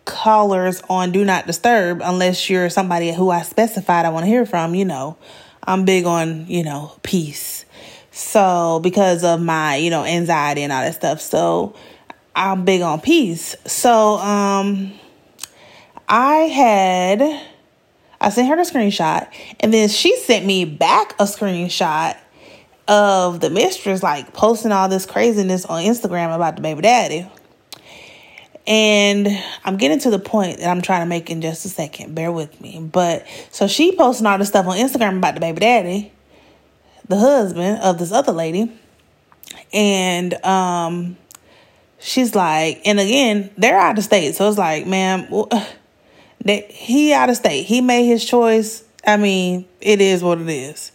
callers 0.06 0.82
on 0.90 1.12
Do 1.12 1.24
Not 1.24 1.46
Disturb 1.46 2.02
unless 2.04 2.50
you're 2.50 2.70
somebody 2.70 3.14
who 3.14 3.30
I 3.30 3.44
specified 3.44 4.06
I 4.06 4.10
want 4.10 4.24
to 4.24 4.28
hear 4.28 4.46
from, 4.46 4.74
you 4.74 4.86
know. 4.86 5.18
I'm 5.66 5.86
big 5.86 6.06
on, 6.06 6.48
you 6.48 6.64
know, 6.64 6.98
peace. 7.04 7.63
So, 8.16 8.80
because 8.84 9.24
of 9.24 9.42
my, 9.42 9.78
you 9.78 9.90
know, 9.90 10.06
anxiety 10.06 10.62
and 10.62 10.72
all 10.72 10.84
that 10.84 10.94
stuff. 10.94 11.20
So, 11.20 11.74
I'm 12.36 12.64
big 12.64 12.82
on 12.84 13.02
peace. 13.02 13.56
So, 13.66 14.18
um, 14.18 14.94
I 16.08 16.36
had, 16.36 17.42
I 18.22 18.30
sent 18.30 18.50
her 18.50 18.56
the 18.56 18.62
screenshot, 18.62 19.28
and 19.60 19.74
then 19.74 19.90
she 19.90 20.16
sent 20.18 20.46
me 20.46 20.64
back 20.64 21.14
a 21.14 21.24
screenshot 21.24 22.16
of 22.88 23.40
the 23.40 23.50
mistress 23.50 24.04
like 24.04 24.32
posting 24.32 24.72
all 24.72 24.90
this 24.90 25.08
craziness 25.08 25.66
on 25.66 25.84
Instagram 25.84 26.36
about 26.36 26.56
the 26.56 26.62
baby 26.62 26.82
daddy. 26.82 27.28
And 28.68 29.28
I'm 29.66 29.78
getting 29.78 29.98
to 30.02 30.12
the 30.12 30.20
point 30.20 30.60
that 30.60 30.70
I'm 30.70 30.84
trying 30.84 31.02
to 31.02 31.08
make 31.08 31.32
in 31.32 31.42
just 31.42 31.66
a 31.66 31.70
second. 31.70 32.14
Bear 32.14 32.32
with 32.32 32.62
me. 32.62 32.80
But 32.80 33.26
so 33.50 33.68
she 33.68 33.96
posting 33.96 34.28
all 34.28 34.38
this 34.38 34.50
stuff 34.50 34.68
on 34.68 34.78
Instagram 34.78 35.18
about 35.18 35.34
the 35.34 35.42
baby 35.42 35.62
daddy 35.62 36.12
the 37.08 37.18
husband 37.18 37.82
of 37.82 37.98
this 37.98 38.12
other 38.12 38.32
lady. 38.32 38.72
And 39.72 40.34
um 40.46 41.18
she's 42.00 42.36
like, 42.36 42.82
and 42.86 43.00
again, 43.00 43.50
they're 43.58 43.80
out 43.80 43.98
of 43.98 44.04
state. 44.04 44.36
So 44.36 44.48
it's 44.50 44.58
like, 44.58 44.86
man, 44.86 45.28
that 46.46 46.72
he 46.72 47.14
out 47.14 47.30
of 47.30 47.38
state. 47.38 47.64
He 47.64 47.82
made 47.82 48.06
his 48.06 48.24
choice. 48.24 48.84
I 49.06 49.18
mean, 49.18 49.66
it 49.82 50.02
is 50.02 50.24
what 50.24 50.40
it 50.40 50.50
is. 50.50 50.92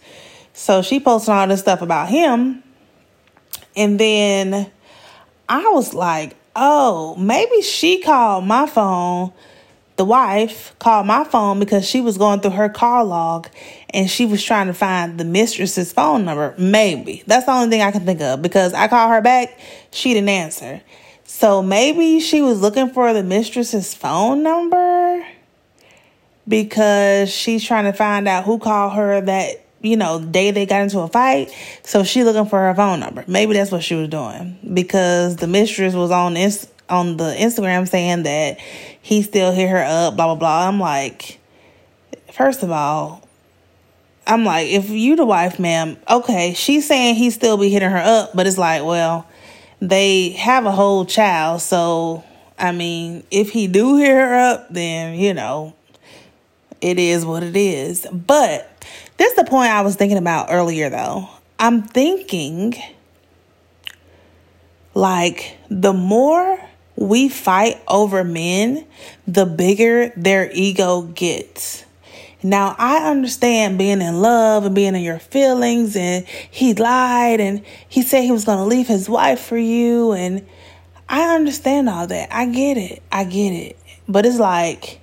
So 0.52 0.82
she 0.82 1.00
posted 1.00 1.34
all 1.34 1.46
this 1.46 1.60
stuff 1.60 1.82
about 1.82 2.08
him. 2.08 2.62
And 3.76 3.98
then 3.98 4.70
I 5.48 5.70
was 5.70 5.94
like, 5.94 6.36
oh, 6.56 7.14
maybe 7.16 7.62
she 7.62 8.02
called 8.02 8.44
my 8.44 8.66
phone 8.66 9.32
the 9.98 10.04
wife 10.04 10.74
called 10.78 11.06
my 11.06 11.24
phone 11.24 11.58
because 11.58 11.84
she 11.84 12.00
was 12.00 12.16
going 12.16 12.40
through 12.40 12.52
her 12.52 12.68
call 12.68 13.04
log 13.04 13.48
and 13.90 14.08
she 14.08 14.24
was 14.24 14.42
trying 14.42 14.68
to 14.68 14.72
find 14.72 15.18
the 15.18 15.24
mistress's 15.24 15.92
phone 15.92 16.24
number. 16.24 16.54
Maybe. 16.56 17.24
That's 17.26 17.46
the 17.46 17.52
only 17.52 17.68
thing 17.68 17.82
I 17.82 17.90
can 17.90 18.06
think 18.06 18.20
of 18.20 18.40
because 18.40 18.72
I 18.74 18.86
called 18.86 19.10
her 19.10 19.20
back, 19.20 19.58
she 19.90 20.14
didn't 20.14 20.28
answer. 20.28 20.80
So 21.24 21.64
maybe 21.64 22.20
she 22.20 22.40
was 22.42 22.60
looking 22.60 22.90
for 22.90 23.12
the 23.12 23.24
mistress's 23.24 23.92
phone 23.92 24.44
number 24.44 25.26
because 26.46 27.28
she's 27.28 27.64
trying 27.64 27.84
to 27.84 27.92
find 27.92 28.28
out 28.28 28.44
who 28.44 28.60
called 28.60 28.92
her 28.92 29.20
that, 29.20 29.66
you 29.82 29.96
know, 29.96 30.24
day 30.24 30.52
they 30.52 30.64
got 30.64 30.82
into 30.82 31.00
a 31.00 31.08
fight. 31.08 31.52
So 31.82 32.04
she 32.04 32.22
looking 32.22 32.46
for 32.46 32.60
her 32.60 32.74
phone 32.74 33.00
number. 33.00 33.24
Maybe 33.26 33.54
that's 33.54 33.72
what 33.72 33.82
she 33.82 33.96
was 33.96 34.08
doing 34.08 34.58
because 34.72 35.36
the 35.36 35.48
mistress 35.48 35.94
was 35.94 36.12
on 36.12 36.34
this 36.34 36.70
on 36.88 37.16
the 37.16 37.34
Instagram 37.38 37.88
saying 37.88 38.24
that 38.24 38.58
he 39.00 39.22
still 39.22 39.52
hit 39.52 39.68
her 39.68 39.84
up, 39.84 40.16
blah 40.16 40.26
blah 40.26 40.34
blah. 40.34 40.68
I'm 40.68 40.80
like, 40.80 41.38
first 42.32 42.62
of 42.62 42.70
all, 42.70 43.26
I'm 44.26 44.44
like, 44.44 44.68
if 44.68 44.90
you 44.90 45.16
the 45.16 45.24
wife, 45.24 45.58
ma'am, 45.58 45.96
okay, 46.08 46.54
she's 46.54 46.86
saying 46.86 47.14
he 47.14 47.30
still 47.30 47.56
be 47.56 47.70
hitting 47.70 47.90
her 47.90 47.98
up, 47.98 48.30
but 48.34 48.46
it's 48.46 48.58
like, 48.58 48.84
well, 48.84 49.26
they 49.80 50.30
have 50.30 50.66
a 50.66 50.72
whole 50.72 51.04
child, 51.04 51.62
so 51.62 52.24
I 52.58 52.72
mean, 52.72 53.24
if 53.30 53.50
he 53.50 53.66
do 53.68 53.96
hit 53.96 54.10
her 54.10 54.34
up, 54.34 54.68
then 54.70 55.18
you 55.18 55.34
know, 55.34 55.74
it 56.80 56.98
is 56.98 57.24
what 57.24 57.42
it 57.42 57.56
is. 57.56 58.06
But 58.12 58.86
this 59.16 59.30
is 59.32 59.36
the 59.36 59.44
point 59.44 59.70
I 59.70 59.82
was 59.82 59.96
thinking 59.96 60.18
about 60.18 60.48
earlier, 60.50 60.90
though. 60.90 61.28
I'm 61.58 61.82
thinking 61.82 62.74
like 64.94 65.56
the 65.70 65.92
more 65.92 66.60
we 66.98 67.28
fight 67.28 67.80
over 67.86 68.24
men, 68.24 68.84
the 69.26 69.46
bigger 69.46 70.12
their 70.16 70.50
ego 70.52 71.02
gets. 71.02 71.84
Now, 72.42 72.74
I 72.76 73.08
understand 73.08 73.78
being 73.78 74.02
in 74.02 74.20
love 74.20 74.64
and 74.64 74.74
being 74.74 74.96
in 74.96 75.02
your 75.02 75.20
feelings, 75.20 75.94
and 75.94 76.26
he 76.26 76.74
lied 76.74 77.40
and 77.40 77.64
he 77.88 78.02
said 78.02 78.22
he 78.22 78.32
was 78.32 78.44
going 78.44 78.58
to 78.58 78.64
leave 78.64 78.88
his 78.88 79.08
wife 79.08 79.40
for 79.40 79.56
you. 79.56 80.12
And 80.12 80.44
I 81.08 81.36
understand 81.36 81.88
all 81.88 82.08
that. 82.08 82.34
I 82.34 82.46
get 82.46 82.76
it. 82.76 83.00
I 83.12 83.22
get 83.24 83.50
it. 83.50 83.78
But 84.08 84.26
it's 84.26 84.38
like, 84.38 85.00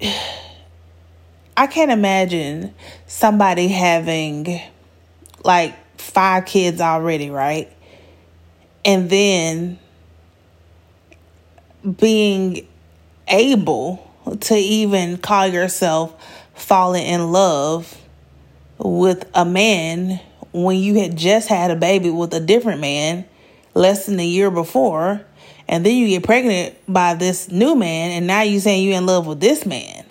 I 1.56 1.66
can't 1.66 1.90
imagine 1.90 2.74
somebody 3.06 3.68
having 3.68 4.60
like 5.44 5.74
five 5.98 6.46
kids 6.46 6.80
already, 6.80 7.28
right? 7.30 7.70
And 8.86 9.10
then 9.10 9.78
being 11.98 12.66
able 13.28 14.10
to 14.40 14.54
even 14.54 15.18
call 15.18 15.46
yourself 15.46 16.14
falling 16.54 17.04
in 17.04 17.30
love 17.32 18.00
with 18.78 19.28
a 19.34 19.44
man 19.44 20.20
when 20.52 20.78
you 20.78 20.94
had 20.94 21.16
just 21.16 21.48
had 21.48 21.70
a 21.70 21.76
baby 21.76 22.08
with 22.08 22.32
a 22.32 22.40
different 22.40 22.80
man 22.80 23.26
less 23.74 24.06
than 24.06 24.18
a 24.18 24.26
year 24.26 24.50
before 24.50 25.20
and 25.68 25.84
then 25.84 25.96
you 25.96 26.08
get 26.08 26.24
pregnant 26.24 26.76
by 26.88 27.14
this 27.14 27.50
new 27.50 27.74
man 27.74 28.12
and 28.12 28.26
now 28.26 28.42
you 28.42 28.60
saying 28.60 28.86
you're 28.86 28.96
in 28.96 29.06
love 29.06 29.26
with 29.26 29.40
this 29.40 29.66
man. 29.66 30.04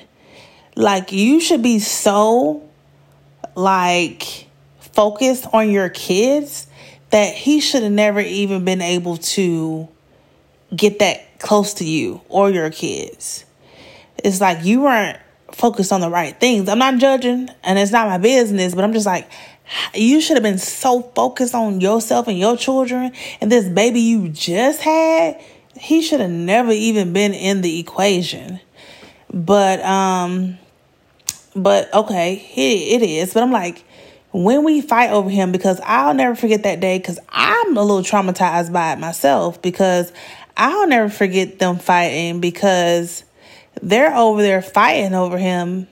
Like 0.75 1.11
you 1.11 1.39
should 1.39 1.63
be 1.63 1.79
so 1.79 2.67
like 3.55 4.47
focused 4.79 5.47
on 5.53 5.71
your 5.71 5.89
kids 5.89 6.67
that 7.11 7.33
he 7.33 7.59
should 7.59 7.83
have 7.83 7.91
never 7.91 8.19
even 8.19 8.65
been 8.65 8.81
able 8.81 9.17
to 9.17 9.87
get 10.75 10.99
that 10.99 11.39
close 11.39 11.75
to 11.75 11.85
you 11.85 12.21
or 12.29 12.49
your 12.49 12.69
kids. 12.69 13.45
It's 14.23 14.41
like 14.41 14.65
you 14.65 14.81
weren't 14.81 15.19
focused 15.51 15.91
on 15.91 16.01
the 16.01 16.09
right 16.09 16.37
things. 16.39 16.67
I'm 16.67 16.79
not 16.79 16.97
judging 16.97 17.49
and 17.63 17.79
it's 17.79 17.91
not 17.91 18.07
my 18.07 18.17
business, 18.17 18.73
but 18.75 18.83
I'm 18.83 18.93
just 18.93 19.05
like, 19.05 19.29
you 19.93 20.21
should 20.21 20.35
have 20.35 20.43
been 20.43 20.57
so 20.57 21.01
focused 21.01 21.55
on 21.55 21.81
yourself 21.81 22.27
and 22.27 22.37
your 22.37 22.57
children 22.57 23.11
and 23.41 23.51
this 23.51 23.67
baby 23.67 23.99
you 23.99 24.29
just 24.29 24.81
had. 24.81 25.41
He 25.79 26.01
should 26.01 26.19
have 26.19 26.31
never 26.31 26.71
even 26.71 27.13
been 27.13 27.33
in 27.33 27.61
the 27.61 27.79
equation. 27.79 28.59
But, 29.33 29.81
um, 29.81 30.57
but 31.55 31.93
okay, 31.93 32.35
it, 32.55 33.01
it 33.01 33.05
is. 33.05 33.33
But 33.33 33.43
I'm 33.43 33.51
like, 33.51 33.83
when 34.35 34.65
we 34.65 34.81
fight 34.81 35.11
over 35.11 35.29
him 35.29 35.53
because 35.53 35.79
I'll 35.85 36.13
never 36.13 36.35
forget 36.35 36.63
that 36.63 36.81
day 36.81 36.97
because 36.97 37.19
I'm 37.29 37.77
a 37.77 37.81
little 37.81 38.01
traumatized 38.01 38.73
by 38.73 38.91
it 38.91 38.99
myself 38.99 39.61
because 39.61 40.11
I'll 40.57 40.87
never 40.87 41.07
forget 41.07 41.57
them 41.57 41.79
fighting 41.79 42.41
because 42.41 43.23
they're 43.81 44.13
over 44.13 44.41
there 44.41 44.61
fighting 44.61 45.13
over 45.13 45.37
him 45.37 45.87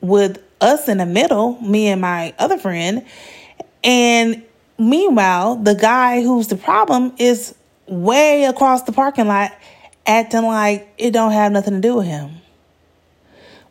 with 0.00 0.42
us 0.60 0.88
in 0.88 0.98
the 0.98 1.06
middle, 1.06 1.60
me 1.60 1.86
and 1.86 2.00
my 2.00 2.34
other 2.40 2.58
friend. 2.58 3.06
And 3.84 4.42
meanwhile, 4.76 5.54
the 5.54 5.76
guy 5.76 6.24
who's 6.24 6.48
the 6.48 6.56
problem 6.56 7.12
is 7.18 7.54
way 7.86 8.46
across 8.46 8.82
the 8.82 8.90
parking 8.90 9.28
lot 9.28 9.52
acting 10.06 10.42
like 10.42 10.92
it 10.98 11.12
don't 11.12 11.30
have 11.30 11.52
nothing 11.52 11.74
to 11.74 11.80
do 11.80 11.94
with 11.94 12.06
him. 12.06 12.32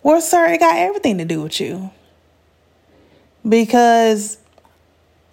Well, 0.04 0.22
sir, 0.22 0.54
it 0.54 0.62
got 0.62 0.78
everything 0.78 1.18
to 1.18 1.25
do 1.25 1.42
with 1.42 1.60
you. 1.60 1.92
Because 3.48 4.38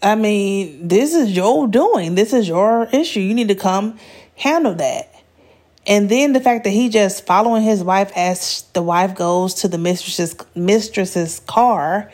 I 0.03 0.15
mean, 0.15 0.89
this 0.89 1.15
is 1.15 1.35
your 1.35 1.69
doing. 1.69 2.15
This 2.15 2.33
is 2.33 2.49
your 2.49 2.89
issue. 2.93 3.21
You 3.21 3.35
need 3.35 3.49
to 3.49 3.55
come 3.55 3.99
handle 4.37 4.75
that. 4.75 5.13
And 5.87 6.09
then 6.09 6.33
the 6.33 6.41
fact 6.41 6.65
that 6.65 6.71
he 6.71 6.89
just 6.89 7.27
following 7.27 7.63
his 7.63 7.83
wife 7.83 8.13
as 8.15 8.65
the 8.75 8.83
wife 8.83 9.15
goes 9.15 9.55
to 9.57 9.69
the 9.69 9.79
mistress's 9.79 10.37
mistress's 10.55 11.41
car 11.41 12.11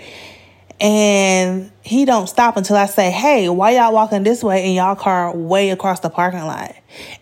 and 0.81 1.71
he 1.83 2.05
don't 2.05 2.29
stop 2.29 2.57
until 2.57 2.77
I 2.77 2.87
say, 2.87 3.11
"Hey, 3.11 3.49
why 3.49 3.73
y'all 3.73 3.95
walking 3.95 4.23
this 4.23 4.43
way 4.45 4.69
in 4.69 4.75
y'all 4.75 4.95
car 4.95 5.35
way 5.35 5.71
across 5.71 6.01
the 6.01 6.11
parking 6.11 6.45
lot?" 6.45 6.75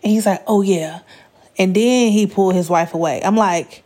And 0.03 0.11
he's 0.11 0.25
like, 0.25 0.43
"Oh 0.45 0.61
yeah." 0.61 0.99
And 1.57 1.73
then 1.73 2.11
he 2.11 2.27
pulled 2.27 2.53
his 2.53 2.69
wife 2.69 2.93
away. 2.93 3.21
I'm 3.23 3.37
like, 3.37 3.83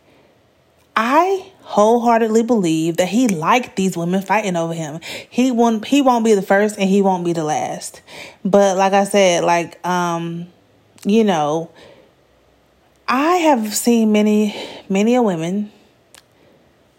I 0.96 1.52
wholeheartedly 1.70 2.42
believe 2.42 2.96
that 2.96 3.06
he 3.06 3.28
liked 3.28 3.76
these 3.76 3.96
women 3.96 4.20
fighting 4.20 4.56
over 4.56 4.74
him. 4.74 4.98
He 5.28 5.52
won't 5.52 5.84
he 5.84 6.02
won't 6.02 6.24
be 6.24 6.34
the 6.34 6.42
first 6.42 6.76
and 6.76 6.90
he 6.90 7.00
won't 7.00 7.24
be 7.24 7.32
the 7.32 7.44
last. 7.44 8.02
But 8.44 8.76
like 8.76 8.92
I 8.92 9.04
said, 9.04 9.44
like 9.44 9.84
um, 9.86 10.48
you 11.04 11.22
know, 11.22 11.70
I 13.06 13.36
have 13.36 13.72
seen 13.72 14.10
many 14.10 14.52
many 14.88 15.14
a 15.14 15.22
women 15.22 15.70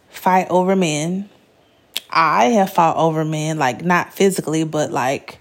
fight 0.10 0.48
over 0.50 0.74
men. 0.74 1.30
I 2.10 2.46
have 2.46 2.72
fought 2.72 2.96
over 2.96 3.26
men, 3.26 3.60
like 3.60 3.84
not 3.84 4.14
physically, 4.14 4.64
but 4.64 4.90
like 4.90 5.40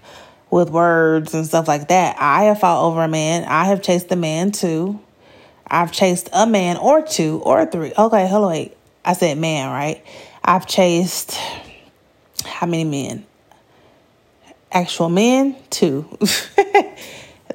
with 0.49 0.69
words 0.69 1.33
and 1.33 1.45
stuff 1.45 1.69
like 1.69 1.87
that. 1.87 2.17
I 2.19 2.43
have 2.43 2.59
fought 2.59 2.85
over 2.85 3.01
a 3.01 3.07
man. 3.07 3.45
I 3.45 3.65
have 3.65 3.81
chased 3.81 4.11
a 4.11 4.17
man 4.17 4.51
too. 4.51 4.99
I've 5.67 5.93
chased 5.93 6.29
a 6.33 6.45
man 6.45 6.75
or 6.75 7.01
two 7.01 7.41
or 7.45 7.65
three. 7.65 7.93
Okay, 7.97 8.27
hello, 8.27 8.49
wait. 8.49 8.75
I 9.03 9.13
said 9.13 9.37
man, 9.37 9.69
right? 9.69 10.03
I've 10.43 10.67
chased 10.67 11.37
how 12.45 12.67
many 12.67 12.83
men? 12.83 13.25
Actual 14.71 15.09
men, 15.09 15.55
two. 15.69 16.05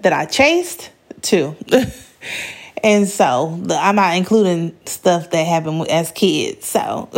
that 0.01 0.13
I 0.13 0.27
chased, 0.27 0.91
two. 1.23 1.57
and 2.83 3.09
so 3.09 3.61
I'm 3.71 3.97
not 3.97 4.17
including 4.17 4.77
stuff 4.87 5.31
that 5.31 5.45
happened 5.45 5.89
as 5.89 6.13
kids. 6.13 6.67
So, 6.67 7.09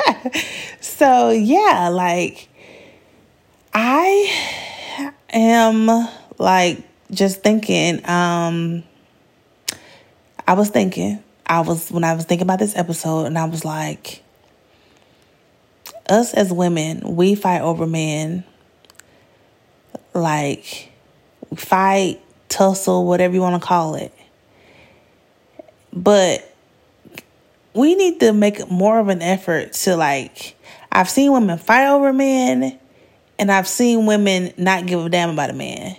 so 0.80 1.30
yeah, 1.30 1.88
like 1.92 2.48
I 3.72 5.12
am 5.30 6.08
like 6.38 6.82
just 7.10 7.42
thinking, 7.42 8.08
um, 8.08 8.82
I 10.46 10.54
was 10.54 10.70
thinking 10.70 11.22
I 11.50 11.60
was 11.60 11.90
when 11.90 12.04
I 12.04 12.14
was 12.14 12.24
thinking 12.24 12.46
about 12.46 12.60
this 12.60 12.76
episode 12.76 13.26
and 13.26 13.36
I 13.36 13.44
was 13.44 13.64
like 13.64 14.22
us 16.08 16.32
as 16.32 16.52
women, 16.52 17.16
we 17.16 17.34
fight 17.34 17.60
over 17.60 17.88
men 17.88 18.44
like 20.14 20.92
fight, 21.56 22.20
tussle, 22.48 23.04
whatever 23.04 23.34
you 23.34 23.40
want 23.40 23.60
to 23.60 23.66
call 23.66 23.96
it. 23.96 24.14
But 25.92 26.48
we 27.74 27.96
need 27.96 28.20
to 28.20 28.32
make 28.32 28.70
more 28.70 29.00
of 29.00 29.08
an 29.08 29.20
effort 29.20 29.72
to 29.72 29.96
like 29.96 30.54
I've 30.92 31.10
seen 31.10 31.32
women 31.32 31.58
fight 31.58 31.88
over 31.88 32.12
men 32.12 32.78
and 33.40 33.50
I've 33.50 33.66
seen 33.66 34.06
women 34.06 34.52
not 34.56 34.86
give 34.86 35.04
a 35.04 35.08
damn 35.08 35.30
about 35.30 35.50
a 35.50 35.54
man. 35.54 35.96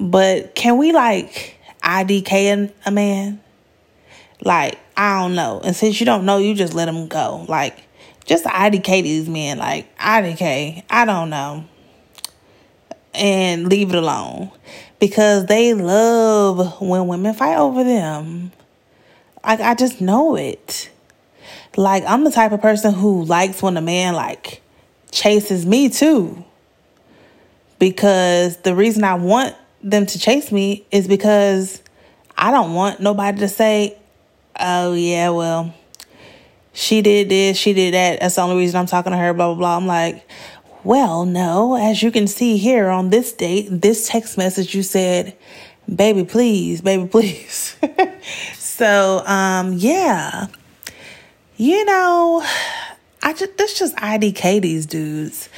But 0.00 0.54
can 0.54 0.78
we 0.78 0.92
like 0.92 1.58
IDK 1.82 2.72
a 2.86 2.90
man? 2.90 3.42
Like, 4.46 4.78
I 4.96 5.18
don't 5.18 5.34
know. 5.34 5.60
And 5.64 5.74
since 5.74 5.98
you 5.98 6.06
don't 6.06 6.24
know, 6.24 6.38
you 6.38 6.54
just 6.54 6.72
let 6.72 6.84
them 6.84 7.08
go. 7.08 7.44
Like, 7.48 7.76
just 8.26 8.44
IDK 8.44 9.02
these 9.02 9.28
men. 9.28 9.58
Like, 9.58 9.98
IDK, 9.98 10.84
I 10.88 11.04
don't 11.04 11.30
know. 11.30 11.64
And 13.12 13.68
leave 13.68 13.88
it 13.88 13.96
alone. 13.96 14.52
Because 15.00 15.46
they 15.46 15.74
love 15.74 16.80
when 16.80 17.08
women 17.08 17.34
fight 17.34 17.56
over 17.56 17.82
them. 17.82 18.52
Like, 19.44 19.58
I 19.58 19.74
just 19.74 20.00
know 20.00 20.36
it. 20.36 20.92
Like, 21.76 22.04
I'm 22.06 22.22
the 22.22 22.30
type 22.30 22.52
of 22.52 22.62
person 22.62 22.94
who 22.94 23.24
likes 23.24 23.60
when 23.60 23.76
a 23.76 23.82
man, 23.82 24.14
like, 24.14 24.62
chases 25.10 25.66
me 25.66 25.88
too. 25.88 26.44
Because 27.80 28.58
the 28.58 28.76
reason 28.76 29.02
I 29.02 29.14
want 29.14 29.56
them 29.82 30.06
to 30.06 30.20
chase 30.20 30.52
me 30.52 30.86
is 30.92 31.08
because 31.08 31.82
I 32.38 32.52
don't 32.52 32.74
want 32.74 33.00
nobody 33.00 33.40
to 33.40 33.48
say, 33.48 33.98
oh 34.58 34.94
yeah, 34.94 35.30
well, 35.30 35.74
she 36.72 37.02
did 37.02 37.28
this, 37.28 37.56
she 37.56 37.72
did 37.72 37.94
that. 37.94 38.20
That's 38.20 38.34
the 38.34 38.42
only 38.42 38.56
reason 38.56 38.78
I'm 38.78 38.86
talking 38.86 39.12
to 39.12 39.18
her, 39.18 39.32
blah, 39.32 39.48
blah, 39.48 39.56
blah. 39.56 39.76
I'm 39.76 39.86
like, 39.86 40.26
well, 40.84 41.24
no, 41.24 41.74
as 41.76 42.02
you 42.02 42.10
can 42.10 42.26
see 42.26 42.58
here 42.58 42.88
on 42.88 43.10
this 43.10 43.32
date, 43.32 43.68
this 43.70 44.08
text 44.08 44.38
message, 44.38 44.74
you 44.74 44.82
said, 44.82 45.36
baby, 45.92 46.24
please, 46.24 46.80
baby, 46.80 47.06
please. 47.10 47.76
so, 48.54 49.22
um, 49.26 49.72
yeah, 49.74 50.46
you 51.56 51.84
know, 51.84 52.44
I 53.22 53.32
just, 53.32 53.56
that's 53.56 53.78
just 53.78 53.96
IDK 53.96 54.62
these 54.62 54.86
dudes. 54.86 55.48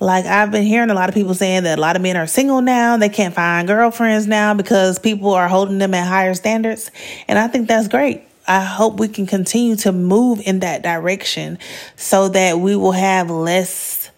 Like 0.00 0.26
I've 0.26 0.50
been 0.50 0.64
hearing 0.64 0.90
a 0.90 0.94
lot 0.94 1.08
of 1.08 1.14
people 1.14 1.34
saying 1.34 1.62
that 1.62 1.78
a 1.78 1.80
lot 1.80 1.96
of 1.96 2.02
men 2.02 2.16
are 2.16 2.26
single 2.26 2.60
now. 2.60 2.96
They 2.96 3.08
can't 3.08 3.34
find 3.34 3.66
girlfriends 3.66 4.26
now 4.26 4.52
because 4.52 4.98
people 4.98 5.32
are 5.32 5.48
holding 5.48 5.78
them 5.78 5.94
at 5.94 6.06
higher 6.06 6.34
standards. 6.34 6.90
And 7.28 7.38
I 7.38 7.48
think 7.48 7.68
that's 7.68 7.88
great. 7.88 8.25
I 8.46 8.60
hope 8.60 8.98
we 9.00 9.08
can 9.08 9.26
continue 9.26 9.76
to 9.76 9.92
move 9.92 10.40
in 10.44 10.60
that 10.60 10.82
direction 10.82 11.58
so 11.96 12.28
that 12.28 12.58
we 12.60 12.76
will 12.76 12.92
have 12.92 13.30
less, 13.30 14.10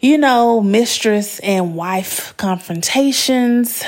you 0.00 0.18
know, 0.18 0.60
mistress 0.60 1.40
and 1.40 1.74
wife 1.74 2.36
confrontations 2.36 3.82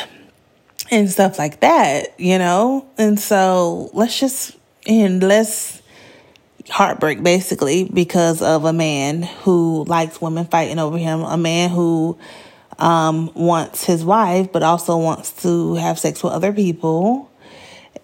and 0.90 1.11
stuff 1.11 1.38
like 1.38 1.61
that, 1.61 2.18
you 2.18 2.38
know? 2.38 2.88
And 2.96 3.20
so 3.20 3.90
let's 3.92 4.18
just, 4.18 4.57
and 4.87 5.22
less 5.22 5.83
heartbreak 6.70 7.22
basically 7.22 7.85
because 7.85 8.40
of 8.40 8.64
a 8.64 8.72
man 8.72 9.22
who 9.22 9.85
likes 9.85 10.20
women 10.22 10.46
fighting 10.46 10.79
over 10.79 10.96
him, 10.96 11.20
a 11.20 11.37
man 11.37 11.68
who 11.68 12.18
um, 12.79 13.33
wants 13.35 13.85
his 13.85 14.05
wife 14.05 14.50
but 14.53 14.62
also 14.62 14.96
wants 14.96 15.42
to 15.42 15.74
have 15.74 15.98
sex 15.98 16.22
with 16.22 16.33
other 16.33 16.53
people 16.53 17.31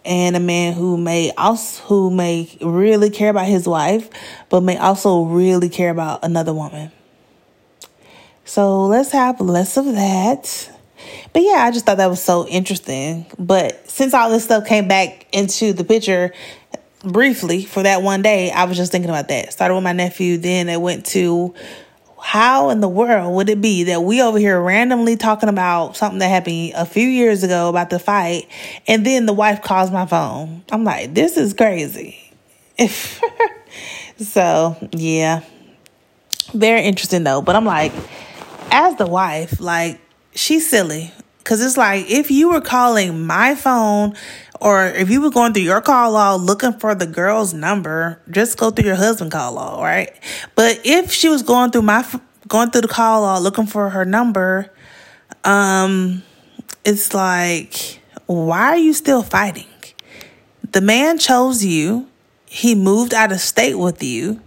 and 0.04 0.36
a 0.36 0.40
man 0.40 0.72
who 0.72 0.96
may 0.96 1.32
also 1.32 1.82
who 1.84 2.10
may 2.10 2.56
really 2.60 3.10
care 3.10 3.30
about 3.30 3.46
his 3.46 3.66
wife 3.66 4.08
but 4.48 4.62
may 4.62 4.76
also 4.76 5.24
really 5.24 5.68
care 5.68 5.90
about 5.90 6.24
another 6.24 6.54
woman. 6.54 6.90
So 8.44 8.86
let's 8.86 9.12
have 9.12 9.40
less 9.40 9.76
of 9.76 9.84
that. 9.86 10.70
But 11.32 11.42
yeah 11.42 11.64
i 11.64 11.70
just 11.70 11.86
thought 11.86 11.98
that 11.98 12.08
was 12.08 12.22
so 12.22 12.46
interesting. 12.46 13.26
But 13.38 13.88
since 13.90 14.14
all 14.14 14.30
this 14.30 14.44
stuff 14.44 14.66
came 14.66 14.88
back 14.88 15.26
into 15.32 15.72
the 15.72 15.84
picture 15.84 16.32
briefly 17.02 17.64
for 17.64 17.82
that 17.82 18.02
one 18.02 18.20
day 18.20 18.50
i 18.50 18.64
was 18.64 18.76
just 18.76 18.92
thinking 18.92 19.10
about 19.10 19.28
that. 19.28 19.52
Started 19.52 19.74
with 19.74 19.84
my 19.84 19.92
nephew 19.92 20.36
then 20.38 20.68
it 20.68 20.80
went 20.80 21.06
to 21.06 21.54
how 22.22 22.70
in 22.70 22.80
the 22.80 22.88
world 22.88 23.35
would 23.35 23.48
it 23.48 23.61
be 23.61 23.85
that 23.85 24.02
we 24.02 24.22
over 24.22 24.38
here 24.38 24.61
randomly 24.61 25.16
talking 25.16 25.48
about 25.48 25.96
something 25.96 26.18
that 26.18 26.28
happened 26.28 26.72
a 26.76 26.85
few 26.85 27.06
years 27.06 27.42
ago 27.42 27.68
about 27.68 27.90
the 27.90 27.98
fight 27.98 28.46
and 28.87 29.04
then 29.04 29.26
the 29.26 29.33
wife 29.33 29.62
calls 29.62 29.90
my 29.90 30.06
phone? 30.06 30.62
I'm 30.70 30.85
like 30.85 31.14
this 31.14 31.37
is 31.37 31.54
crazy. 31.54 32.33
So 34.20 34.76
yeah. 34.92 35.40
Very 36.52 36.83
interesting 36.83 37.24
though. 37.24 37.40
But 37.42 37.56
i'm 37.56 37.64
like 37.64 37.92
as 38.70 38.96
the 38.96 39.06
wife 39.06 39.61
like 39.61 40.00
she's 40.35 40.68
silly. 40.68 41.12
Because 41.38 41.64
it's 41.64 41.76
like 41.76 42.11
if 42.11 42.30
you 42.30 42.52
were 42.52 42.61
calling 42.61 43.26
my 43.26 43.54
phone 43.54 44.14
or 44.60 44.86
if 44.86 45.08
you 45.08 45.22
were 45.22 45.30
going 45.30 45.54
through 45.54 45.62
your 45.62 45.80
call 45.80 46.12
log 46.12 46.42
looking 46.42 46.74
for 46.74 46.94
the 46.94 47.06
girl's 47.06 47.54
number, 47.54 48.20
just 48.30 48.58
go 48.58 48.70
through 48.70 48.84
your 48.84 48.96
husband 48.96 49.32
call 49.32 49.54
log, 49.54 49.82
right? 49.82 50.10
But 50.54 50.80
if 50.84 51.10
she 51.10 51.28
was 51.28 51.42
going 51.42 51.70
through 51.70 51.82
my 51.82 52.06
going 52.46 52.70
through 52.70 52.82
the 52.82 52.88
call 52.88 53.22
log 53.22 53.42
looking 53.42 53.66
for 53.66 53.88
her 53.90 54.04
number, 54.04 54.70
um, 55.44 56.22
it's 56.84 57.14
like, 57.14 58.00
why 58.26 58.68
are 58.68 58.78
you 58.78 58.92
still 58.92 59.22
fighting? 59.22 59.66
The 60.72 60.80
man 60.80 61.18
chose 61.18 61.64
you. 61.64 62.08
He 62.46 62.74
moved 62.74 63.14
out 63.14 63.32
of 63.32 63.40
state 63.40 63.76
with 63.76 64.02
you. 64.02 64.40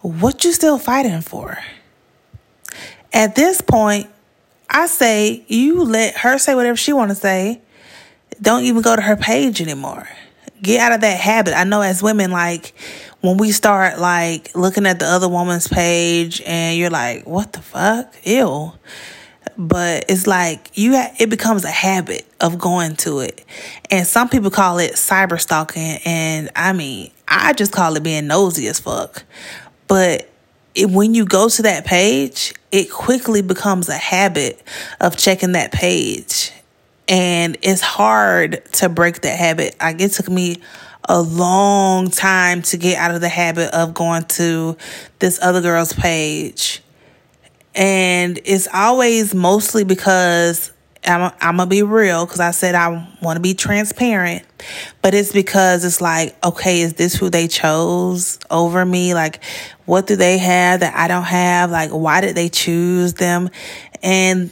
What 0.00 0.44
you 0.44 0.52
still 0.52 0.78
fighting 0.78 1.20
for? 1.20 1.58
At 3.12 3.34
this 3.34 3.60
point, 3.60 4.08
I 4.68 4.86
say 4.86 5.44
you 5.48 5.82
let 5.82 6.18
her 6.18 6.38
say 6.38 6.54
whatever 6.54 6.76
she 6.76 6.92
want 6.92 7.10
to 7.10 7.14
say 7.14 7.62
don't 8.40 8.64
even 8.64 8.82
go 8.82 8.94
to 8.96 9.02
her 9.02 9.16
page 9.16 9.60
anymore. 9.60 10.08
get 10.62 10.80
out 10.80 10.92
of 10.92 11.00
that 11.02 11.18
habit. 11.18 11.56
I 11.56 11.64
know 11.64 11.80
as 11.82 12.02
women, 12.02 12.30
like 12.30 12.74
when 13.20 13.36
we 13.36 13.52
start 13.52 13.98
like 13.98 14.54
looking 14.54 14.86
at 14.86 14.98
the 14.98 15.06
other 15.06 15.28
woman's 15.28 15.68
page 15.68 16.40
and 16.46 16.78
you're 16.78 16.90
like, 16.90 17.26
what 17.26 17.52
the 17.52 17.60
fuck? 17.60 18.14
Ew. 18.24 18.72
But 19.58 20.04
it's 20.08 20.26
like 20.26 20.70
you 20.74 20.92
ha- 20.96 21.14
it 21.18 21.30
becomes 21.30 21.64
a 21.64 21.70
habit 21.70 22.26
of 22.40 22.58
going 22.58 22.96
to 22.96 23.20
it. 23.20 23.44
And 23.90 24.06
some 24.06 24.28
people 24.28 24.50
call 24.50 24.78
it 24.78 24.92
cyber 24.92 25.40
stalking 25.40 25.98
and 26.04 26.50
I 26.54 26.72
mean, 26.72 27.10
I 27.28 27.52
just 27.52 27.72
call 27.72 27.96
it 27.96 28.02
being 28.02 28.26
nosy 28.26 28.68
as 28.68 28.80
fuck. 28.80 29.24
But 29.88 30.28
it, 30.74 30.90
when 30.90 31.14
you 31.14 31.24
go 31.24 31.48
to 31.48 31.62
that 31.62 31.86
page, 31.86 32.54
it 32.70 32.90
quickly 32.90 33.40
becomes 33.40 33.88
a 33.88 33.96
habit 33.96 34.62
of 35.00 35.16
checking 35.16 35.52
that 35.52 35.72
page. 35.72 36.52
And 37.08 37.56
it's 37.62 37.80
hard 37.80 38.64
to 38.74 38.88
break 38.88 39.20
that 39.22 39.38
habit. 39.38 39.76
Like 39.80 40.00
it 40.00 40.12
took 40.12 40.28
me 40.28 40.60
a 41.08 41.20
long 41.20 42.10
time 42.10 42.62
to 42.62 42.76
get 42.76 42.98
out 42.98 43.14
of 43.14 43.20
the 43.20 43.28
habit 43.28 43.72
of 43.72 43.94
going 43.94 44.24
to 44.24 44.76
this 45.18 45.38
other 45.40 45.60
girl's 45.60 45.92
page. 45.92 46.82
And 47.74 48.40
it's 48.44 48.66
always 48.72 49.34
mostly 49.34 49.84
because 49.84 50.72
I'm, 51.06 51.32
I'm 51.40 51.56
gonna 51.58 51.66
be 51.66 51.82
real 51.82 52.26
because 52.26 52.40
I 52.40 52.50
said 52.50 52.74
I 52.74 52.88
want 53.22 53.36
to 53.36 53.40
be 53.40 53.54
transparent, 53.54 54.44
but 55.02 55.14
it's 55.14 55.32
because 55.32 55.84
it's 55.84 56.00
like, 56.00 56.36
okay, 56.44 56.80
is 56.80 56.94
this 56.94 57.14
who 57.14 57.30
they 57.30 57.48
chose 57.48 58.38
over 58.50 58.84
me? 58.84 59.14
Like, 59.14 59.42
what 59.84 60.06
do 60.06 60.16
they 60.16 60.38
have 60.38 60.80
that 60.80 60.96
I 60.96 61.06
don't 61.06 61.22
have? 61.24 61.70
Like, 61.70 61.90
why 61.90 62.20
did 62.20 62.34
they 62.34 62.48
choose 62.48 63.14
them? 63.14 63.50
And 64.02 64.50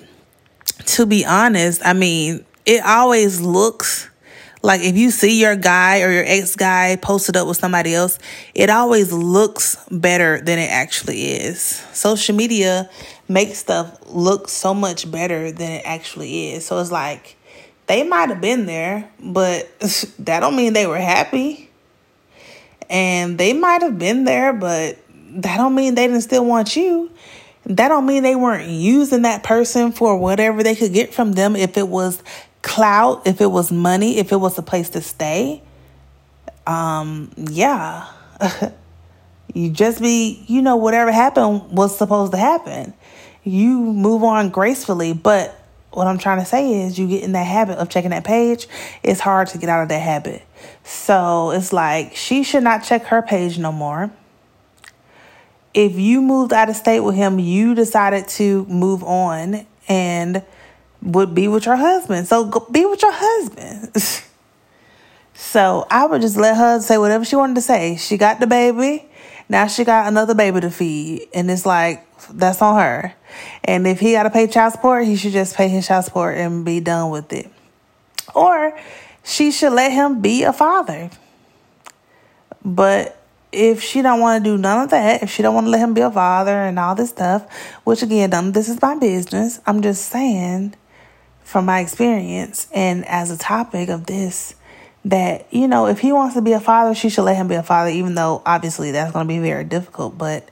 to 0.65 1.07
be 1.07 1.25
honest, 1.25 1.83
I 1.85 1.93
mean, 1.93 2.45
it 2.67 2.85
always 2.85 3.41
looks 3.41 4.09
like 4.65 4.81
if 4.81 4.97
you 4.97 5.11
see 5.11 5.41
your 5.41 5.57
guy 5.57 6.01
or 6.01 6.11
your 6.11 6.25
ex 6.27 6.57
guy 6.57 6.97
posted 6.97 7.37
up 7.37 7.47
with 7.47 7.59
somebody 7.59 7.95
else, 7.95 8.19
it 8.55 8.71
always 8.71 9.13
looks 9.13 9.77
better 9.91 10.41
than 10.41 10.59
it 10.59 10.71
actually 10.71 11.33
is. 11.33 11.61
Social 11.93 12.35
media 12.35 12.89
makes 13.29 13.59
stuff 13.59 13.99
look 14.07 14.49
so 14.49 14.73
much 14.73 15.11
better 15.11 15.53
than 15.53 15.71
it 15.71 15.83
actually 15.85 16.53
is. 16.53 16.67
So 16.67 16.79
it's 16.79 16.91
like 16.91 17.37
they 17.89 18.05
might 18.05 18.31
have 18.31 18.41
been 18.41 18.65
there, 18.65 19.11
but 19.21 19.69
that 20.21 20.41
don't 20.41 20.57
mean 20.57 20.73
they 20.73 20.87
were 20.87 20.99
happy. 20.99 21.71
And 22.89 23.37
they 23.37 23.53
might 23.53 23.83
have 23.83 23.99
been 23.99 24.25
there, 24.25 24.55
but 24.55 24.99
that 25.37 25.57
don't 25.59 25.75
mean 25.75 25.95
they 25.95 26.07
didn't 26.07 26.23
still 26.23 26.47
want 26.47 26.75
you. 26.75 27.11
That 27.67 27.89
don't 27.89 28.07
mean 28.07 28.23
they 28.23 28.37
weren't 28.37 28.69
using 28.69 29.23
that 29.23 29.43
person 29.43 29.93
for 29.93 30.19
whatever 30.19 30.63
they 30.63 30.75
could 30.75 30.93
get 30.93 31.15
from 31.15 31.33
them 31.33 31.57
if 31.57 31.77
it 31.79 31.89
was 31.89 32.23
clout, 32.63 33.27
if 33.27 33.41
it 33.41 33.51
was 33.51 33.73
money, 33.73 34.19
if 34.19 34.33
it 34.33 34.37
was 34.37 34.59
a 34.59 34.63
place 34.63 34.91
to 34.91 35.01
stay, 35.01 35.63
um, 36.67 37.31
yeah. 37.37 38.09
you 39.55 39.71
just 39.71 40.01
be, 40.01 40.45
you 40.47 40.63
know, 40.63 40.77
whatever 40.77 41.13
happened 41.13 41.71
was 41.71 41.97
supposed 41.97 42.33
to 42.33 42.39
happen. 42.39 42.95
You 43.45 43.79
move 43.81 44.25
on 44.25 44.49
gracefully, 44.51 45.13
but 45.13 45.59
what 45.91 46.07
I'm 46.07 46.19
trying 46.19 46.41
to 46.41 46.45
say 46.45 46.83
is 46.83 46.99
you 46.99 47.07
get 47.07 47.23
in 47.23 47.33
that 47.33 47.47
habit 47.47 47.79
of 47.79 47.89
checking 47.89 48.11
that 48.11 48.25
page, 48.25 48.67
it's 49.03 49.21
hard 49.21 49.49
to 49.49 49.59
get 49.59 49.69
out 49.69 49.83
of 49.83 49.89
that 49.91 50.01
habit. 50.01 50.43
So 50.83 51.51
it's 51.51 51.73
like 51.73 52.17
she 52.17 52.43
should 52.43 52.65
not 52.65 52.83
check 52.83 53.05
her 53.05 53.23
page 53.23 53.59
no 53.59 53.71
more. 53.71 54.11
If 55.75 55.99
you 55.99 56.23
moved 56.23 56.53
out 56.53 56.71
of 56.71 56.77
state 56.77 57.01
with 57.01 57.17
him, 57.17 57.39
you 57.39 57.75
decided 57.75 58.29
to 58.29 58.65
move 58.67 59.03
on 59.03 59.67
and 59.89 60.43
would 61.03 61.35
be 61.35 61.49
with 61.49 61.67
your 61.67 61.77
husband. 61.77 62.27
So 62.27 62.67
be 62.71 62.87
with 62.87 63.03
your 63.03 63.13
husband. 63.13 63.93
so 65.35 65.87
I 65.91 66.07
would 66.07 66.23
just 66.23 66.37
let 66.37 66.57
her 66.57 66.81
say 66.81 66.97
whatever 66.97 67.25
she 67.25 67.37
wanted 67.37 67.57
to 67.57 67.61
say. 67.61 67.97
She 67.97 68.17
got 68.17 68.41
the 68.41 68.47
baby. 68.47 69.09
Now 69.49 69.67
she 69.67 69.85
got 69.85 70.07
another 70.07 70.35
baby 70.35 70.61
to 70.61 70.71
feed. 70.71 71.29
And 71.35 71.51
it's 71.51 71.67
like, 71.67 72.07
that's 72.31 72.63
on 72.63 72.81
her. 72.81 73.15
And 73.65 73.87
if 73.87 74.01
he 74.01 74.13
got 74.13 74.23
to 74.23 74.31
pay 74.31 74.47
child 74.47 74.73
support, 74.73 75.07
he 75.07 75.17
should 75.17 75.33
just 75.33 75.57
pay 75.57 75.69
his 75.69 75.87
child 75.87 76.05
support 76.05 76.37
and 76.37 76.65
be 76.65 76.81
done 76.81 77.11
with 77.11 77.33
it. 77.33 77.51
Or 78.35 78.79
she 79.23 79.51
should 79.51 79.73
let 79.73 79.93
him 79.93 80.21
be 80.21 80.45
a 80.45 80.53
father. 80.53 81.11
But 82.65 83.21
if 83.55 83.83
she 83.83 84.03
don't 84.03 84.21
want 84.21 84.45
to 84.45 84.51
do 84.51 84.59
none 84.59 84.83
of 84.83 84.91
that, 84.91 85.23
if 85.23 85.31
she 85.31 85.43
don't 85.43 85.55
want 85.55 85.67
to 85.67 85.71
let 85.71 85.81
him 85.81 85.95
be 85.95 86.01
a 86.01 86.11
father 86.11 86.51
and 86.51 86.79
all 86.79 86.95
this 86.95 87.11
stuff, 87.11 87.51
which 87.85 88.03
again, 88.03 88.31
none 88.31 88.49
of 88.49 88.55
this 88.55 88.69
is 88.69 88.83
my 88.83 88.97
business. 88.99 89.61
I'm 89.67 89.83
just 89.83 90.09
saying 90.09 90.75
from 91.43 91.67
my 91.67 91.81
experience 91.81 92.67
and 92.73 93.05
as 93.07 93.31
a 93.31 93.39
topic 93.39 93.89
of 93.89 94.07
this 94.07 94.55
that 95.05 95.47
you 95.53 95.69
know 95.69 95.87
if 95.87 96.01
he 96.01 96.11
wants 96.11 96.35
to 96.35 96.41
be 96.41 96.53
a 96.53 96.61
father 96.61 96.95
she 96.95 97.11
should 97.11 97.25
let 97.25 97.37
him 97.37 97.47
be 97.47 97.55
a 97.55 97.63
father 97.63 97.91
even 97.91 98.15
though 98.15 98.43
obviously 98.47 98.91
that's 98.91 99.13
going 99.13 99.27
to 99.27 99.33
be 99.33 99.39
very 99.39 99.65
difficult. 99.65 100.17
But 100.17 100.49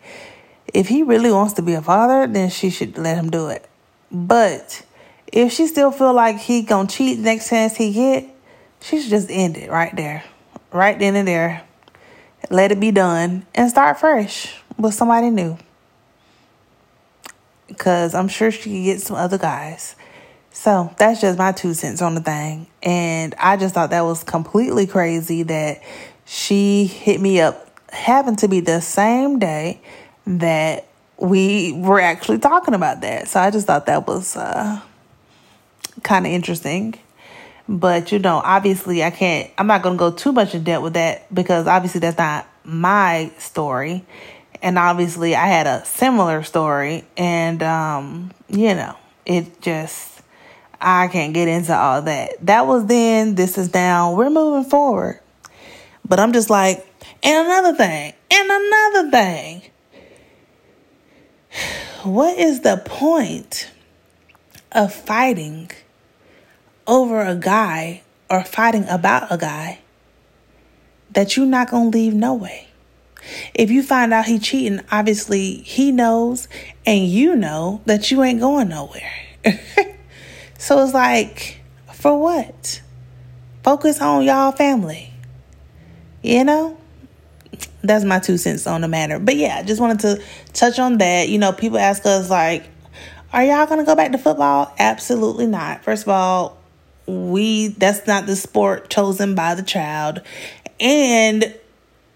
if 0.73 0.88
he 0.88 1.03
really 1.03 1.33
wants 1.33 1.55
to 1.55 1.62
be 1.62 1.73
a 1.73 1.83
father 1.83 2.27
then 2.27 2.51
she 2.51 2.71
should 2.71 2.99
let 2.99 3.17
him 3.17 3.31
do 3.31 3.49
it. 3.49 3.69
But 4.11 4.85
if 5.27 5.53
she 5.53 5.67
still 5.67 5.91
feel 5.91 6.12
like 6.12 6.38
he 6.38 6.62
gonna 6.62 6.87
cheat 6.88 7.19
next 7.19 7.49
chance 7.49 7.75
he 7.77 7.93
get 7.93 8.27
she 8.83 9.01
should 9.01 9.11
just 9.11 9.31
end 9.31 9.57
it 9.57 9.71
right 9.71 9.97
there 9.97 10.25
right 10.73 10.99
then 10.99 11.17
and 11.17 11.27
there 11.27 11.62
let 12.51 12.73
it 12.73 12.81
be 12.81 12.91
done 12.91 13.47
and 13.55 13.71
start 13.71 13.99
fresh 13.99 14.55
with 14.79 14.95
somebody 14.95 15.31
new 15.31 15.57
because 17.69 18.15
i'm 18.15 18.29
sure 18.29 18.51
she 18.51 18.63
can 18.65 18.85
get 18.85 19.01
some 19.01 19.17
other 19.17 19.39
guys 19.39 19.97
so 20.53 20.95
that's 20.99 21.21
just 21.21 21.39
my 21.39 21.53
two 21.53 21.75
cents 21.75 22.03
on 22.03 22.15
the 22.15 22.21
thing. 22.21 22.67
And 22.83 23.35
I 23.39 23.57
just 23.57 23.75
thought 23.75 23.91
that 23.91 24.03
was 24.05 24.23
completely 24.23 24.87
crazy 24.87 25.43
that 25.45 25.83
she 26.25 26.85
hit 26.85 27.21
me 27.21 27.41
up, 27.41 27.69
happened 27.91 28.39
to 28.41 28.49
be 28.49 28.61
the 28.61 28.81
same 28.81 29.39
day 29.39 29.81
that 30.27 30.87
we 31.19 31.73
were 31.73 32.01
actually 32.01 32.39
talking 32.39 32.75
about 32.75 33.01
that. 33.01 33.29
So 33.29 33.41
I 33.41 33.51
just 33.51 33.67
thought 33.67 33.87
that 33.87 34.07
was 34.07 34.37
uh, 34.37 34.81
kind 36.03 36.27
of 36.27 36.33
interesting. 36.33 36.95
But 37.68 38.12
you 38.12 38.18
know, 38.18 38.40
obviously, 38.44 39.05
I 39.05 39.11
can't, 39.11 39.51
I'm 39.57 39.66
not 39.66 39.83
going 39.83 39.96
to 39.96 39.98
go 39.98 40.11
too 40.11 40.33
much 40.33 40.55
in 40.55 40.64
depth 40.64 40.83
with 40.83 40.94
that 40.94 41.33
because 41.33 41.66
obviously 41.66 42.01
that's 42.01 42.18
not 42.18 42.46
my 42.64 43.31
story. 43.38 44.05
And 44.61 44.79
obviously, 44.79 45.35
I 45.35 45.46
had 45.46 45.66
a 45.66 45.85
similar 45.85 46.42
story. 46.42 47.05
And, 47.16 47.62
um, 47.62 48.31
you 48.48 48.75
know, 48.75 48.96
it 49.27 49.61
just, 49.61 50.22
I 50.81 51.09
can't 51.09 51.35
get 51.35 51.48
into 51.48 51.75
all 51.75 52.03
that. 52.03 52.44
That 52.46 52.66
was 52.66 52.87
then, 52.87 53.35
this 53.35 53.59
is 53.59 53.72
now. 53.75 54.14
We're 54.14 54.31
moving 54.31 54.68
forward. 54.68 55.20
But 56.05 56.20
I'm 56.20 56.33
just 56.33 56.51
like, 56.51 56.87
and 57.22 57.46
another 57.46 57.77
thing, 57.77 58.14
and 58.31 58.51
another 58.51 59.11
thing. 59.11 59.62
What 62.03 62.37
is 62.37 62.62
the 62.62 62.83
point 62.85 63.70
of 64.72 64.92
fighting 64.92 65.70
over 66.87 67.21
a 67.21 67.35
guy 67.35 68.03
or 68.29 68.45
fighting 68.45 68.87
about 68.88 69.31
a 69.31 69.37
guy 69.37 69.81
that 71.11 71.37
you're 71.37 71.47
not 71.47 71.71
going 71.71 71.90
to 71.90 71.99
leave 71.99 72.14
no 72.14 72.35
way? 72.35 72.68
If 73.55 73.71
you 73.71 73.83
find 73.83 74.12
out 74.12 74.25
he 74.25 74.38
cheating, 74.38 74.81
obviously 74.90 75.57
he 75.57 75.92
knows 75.92 76.49
and 76.85 77.07
you 77.07 77.37
know 77.37 77.81
that 77.87 78.11
you 78.11 78.23
ain't 78.23 78.40
going 78.40 78.68
nowhere. 78.68 79.12
So 80.62 80.81
it's 80.85 80.95
like, 80.95 81.61
for 81.92 82.16
what? 82.16 82.81
Focus 83.64 84.01
on 84.01 84.23
y'all 84.23 84.53
family. 84.53 85.12
You 86.23 86.45
know? 86.45 86.79
That's 87.83 88.05
my 88.05 88.21
two 88.21 88.37
cents 88.37 88.68
on 88.68 88.83
the 88.83 88.87
matter. 88.87 89.18
But 89.18 89.35
yeah, 89.35 89.57
I 89.59 89.64
just 89.64 89.81
wanted 89.81 89.99
to 90.03 90.23
touch 90.53 90.79
on 90.79 90.99
that. 90.99 91.29
You 91.29 91.38
know, 91.40 91.53
people 91.53 91.79
ask 91.79 92.07
us, 92.07 92.31
like, 92.31 92.62
are 93.33 93.42
y'all 93.42 93.66
going 93.66 93.81
to 93.81 93.85
go 93.85 93.97
back 93.97 94.12
to 94.12 94.18
football? 94.18 94.73
Absolutely 94.79 95.49
not. 95.49 95.83
First 95.83 96.05
of 96.05 96.11
all, 96.11 96.62
we 97.07 97.69
that's 97.69 98.07
not 98.07 98.27
the 98.27 98.37
sport 98.37 98.91
chosen 98.91 99.35
by 99.35 99.55
the 99.55 99.62
child. 99.62 100.23
And 100.81 101.55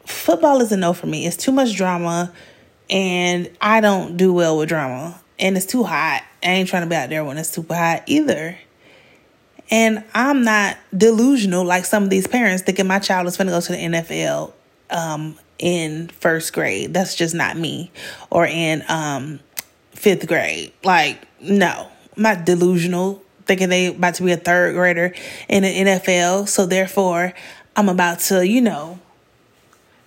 football 0.05 0.61
is 0.61 0.73
a 0.73 0.77
no 0.77 0.93
for 0.93 1.07
me. 1.07 1.27
It's 1.27 1.37
too 1.37 1.53
much 1.53 1.77
drama 1.77 2.33
and 2.89 3.51
I 3.61 3.81
don't 3.81 4.17
do 4.17 4.33
well 4.33 4.59
with 4.59 4.69
drama. 4.69 5.21
And 5.39 5.57
it's 5.57 5.67
too 5.67 5.83
hot. 5.83 6.23
I 6.43 6.47
ain't 6.47 6.69
trying 6.69 6.83
to 6.83 6.89
be 6.89 6.97
out 6.97 7.11
there 7.11 7.25
when 7.25 7.37
it's 7.37 7.51
super 7.51 7.75
hot 7.75 8.05
either. 8.07 8.59
And 9.71 10.05
I'm 10.15 10.45
not 10.45 10.77
delusional 10.97 11.65
like 11.65 11.85
some 11.85 12.05
of 12.05 12.11
these 12.11 12.27
parents 12.27 12.63
thinking 12.63 12.87
my 12.87 13.01
child 13.01 13.27
is 13.27 13.37
going 13.37 13.49
to 13.49 13.53
go 13.53 13.61
to 13.61 13.73
the 13.73 13.79
NFL 13.79 14.53
um, 14.91 15.39
in 15.59 16.09
first 16.09 16.53
grade. 16.53 16.95
That's 16.95 17.17
just 17.17 17.35
not 17.35 17.57
me. 17.57 17.91
Or 18.31 18.47
in 18.47 18.85
um, 18.89 19.41
fifth 19.91 20.27
grade. 20.29 20.73
Like, 20.85 21.27
no, 21.41 21.89
I'm 22.17 22.23
not 22.23 22.47
delusional 22.47 23.23
thinking 23.47 23.69
they 23.69 23.87
about 23.87 24.15
to 24.17 24.23
be 24.23 24.33
a 24.33 24.37
third 24.37 24.75
grader 24.75 25.15
in 25.49 25.63
the 25.63 25.69
NFL. 25.69 26.49
So 26.49 26.67
therefore, 26.67 27.33
I'm 27.75 27.89
about 27.89 28.21
to, 28.21 28.47
you 28.47 28.61
know, 28.61 28.99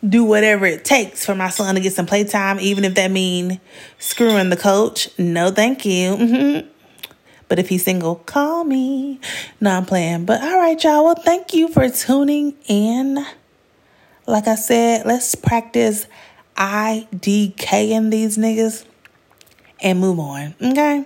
do 0.07 0.23
whatever 0.23 0.65
it 0.65 0.85
takes 0.85 1.25
for 1.25 1.35
my 1.35 1.49
son 1.49 1.75
to 1.75 1.81
get 1.81 1.93
some 1.93 2.05
playtime, 2.05 2.59
even 2.59 2.85
if 2.85 2.95
that 2.95 3.11
mean 3.11 3.59
screwing 3.97 4.49
the 4.49 4.57
coach. 4.57 5.09
No, 5.17 5.51
thank 5.51 5.85
you. 5.85 6.15
Mm-hmm. 6.15 6.67
But 7.47 7.59
if 7.59 7.69
he's 7.69 7.83
single, 7.83 8.15
call 8.15 8.63
me. 8.63 9.19
No, 9.59 9.71
I'm 9.71 9.85
playing. 9.85 10.25
But 10.25 10.41
all 10.41 10.59
right, 10.59 10.81
y'all. 10.81 11.03
Well, 11.03 11.15
thank 11.15 11.53
you 11.53 11.67
for 11.67 11.89
tuning 11.89 12.55
in. 12.67 13.25
Like 14.27 14.47
I 14.47 14.55
said, 14.55 15.07
let's 15.07 15.33
practice 15.33 16.05
IDK 16.55 17.89
in 17.89 18.11
these 18.11 18.37
niggas 18.37 18.85
and 19.81 19.99
move 19.99 20.19
on. 20.19 20.53
Okay? 20.61 21.05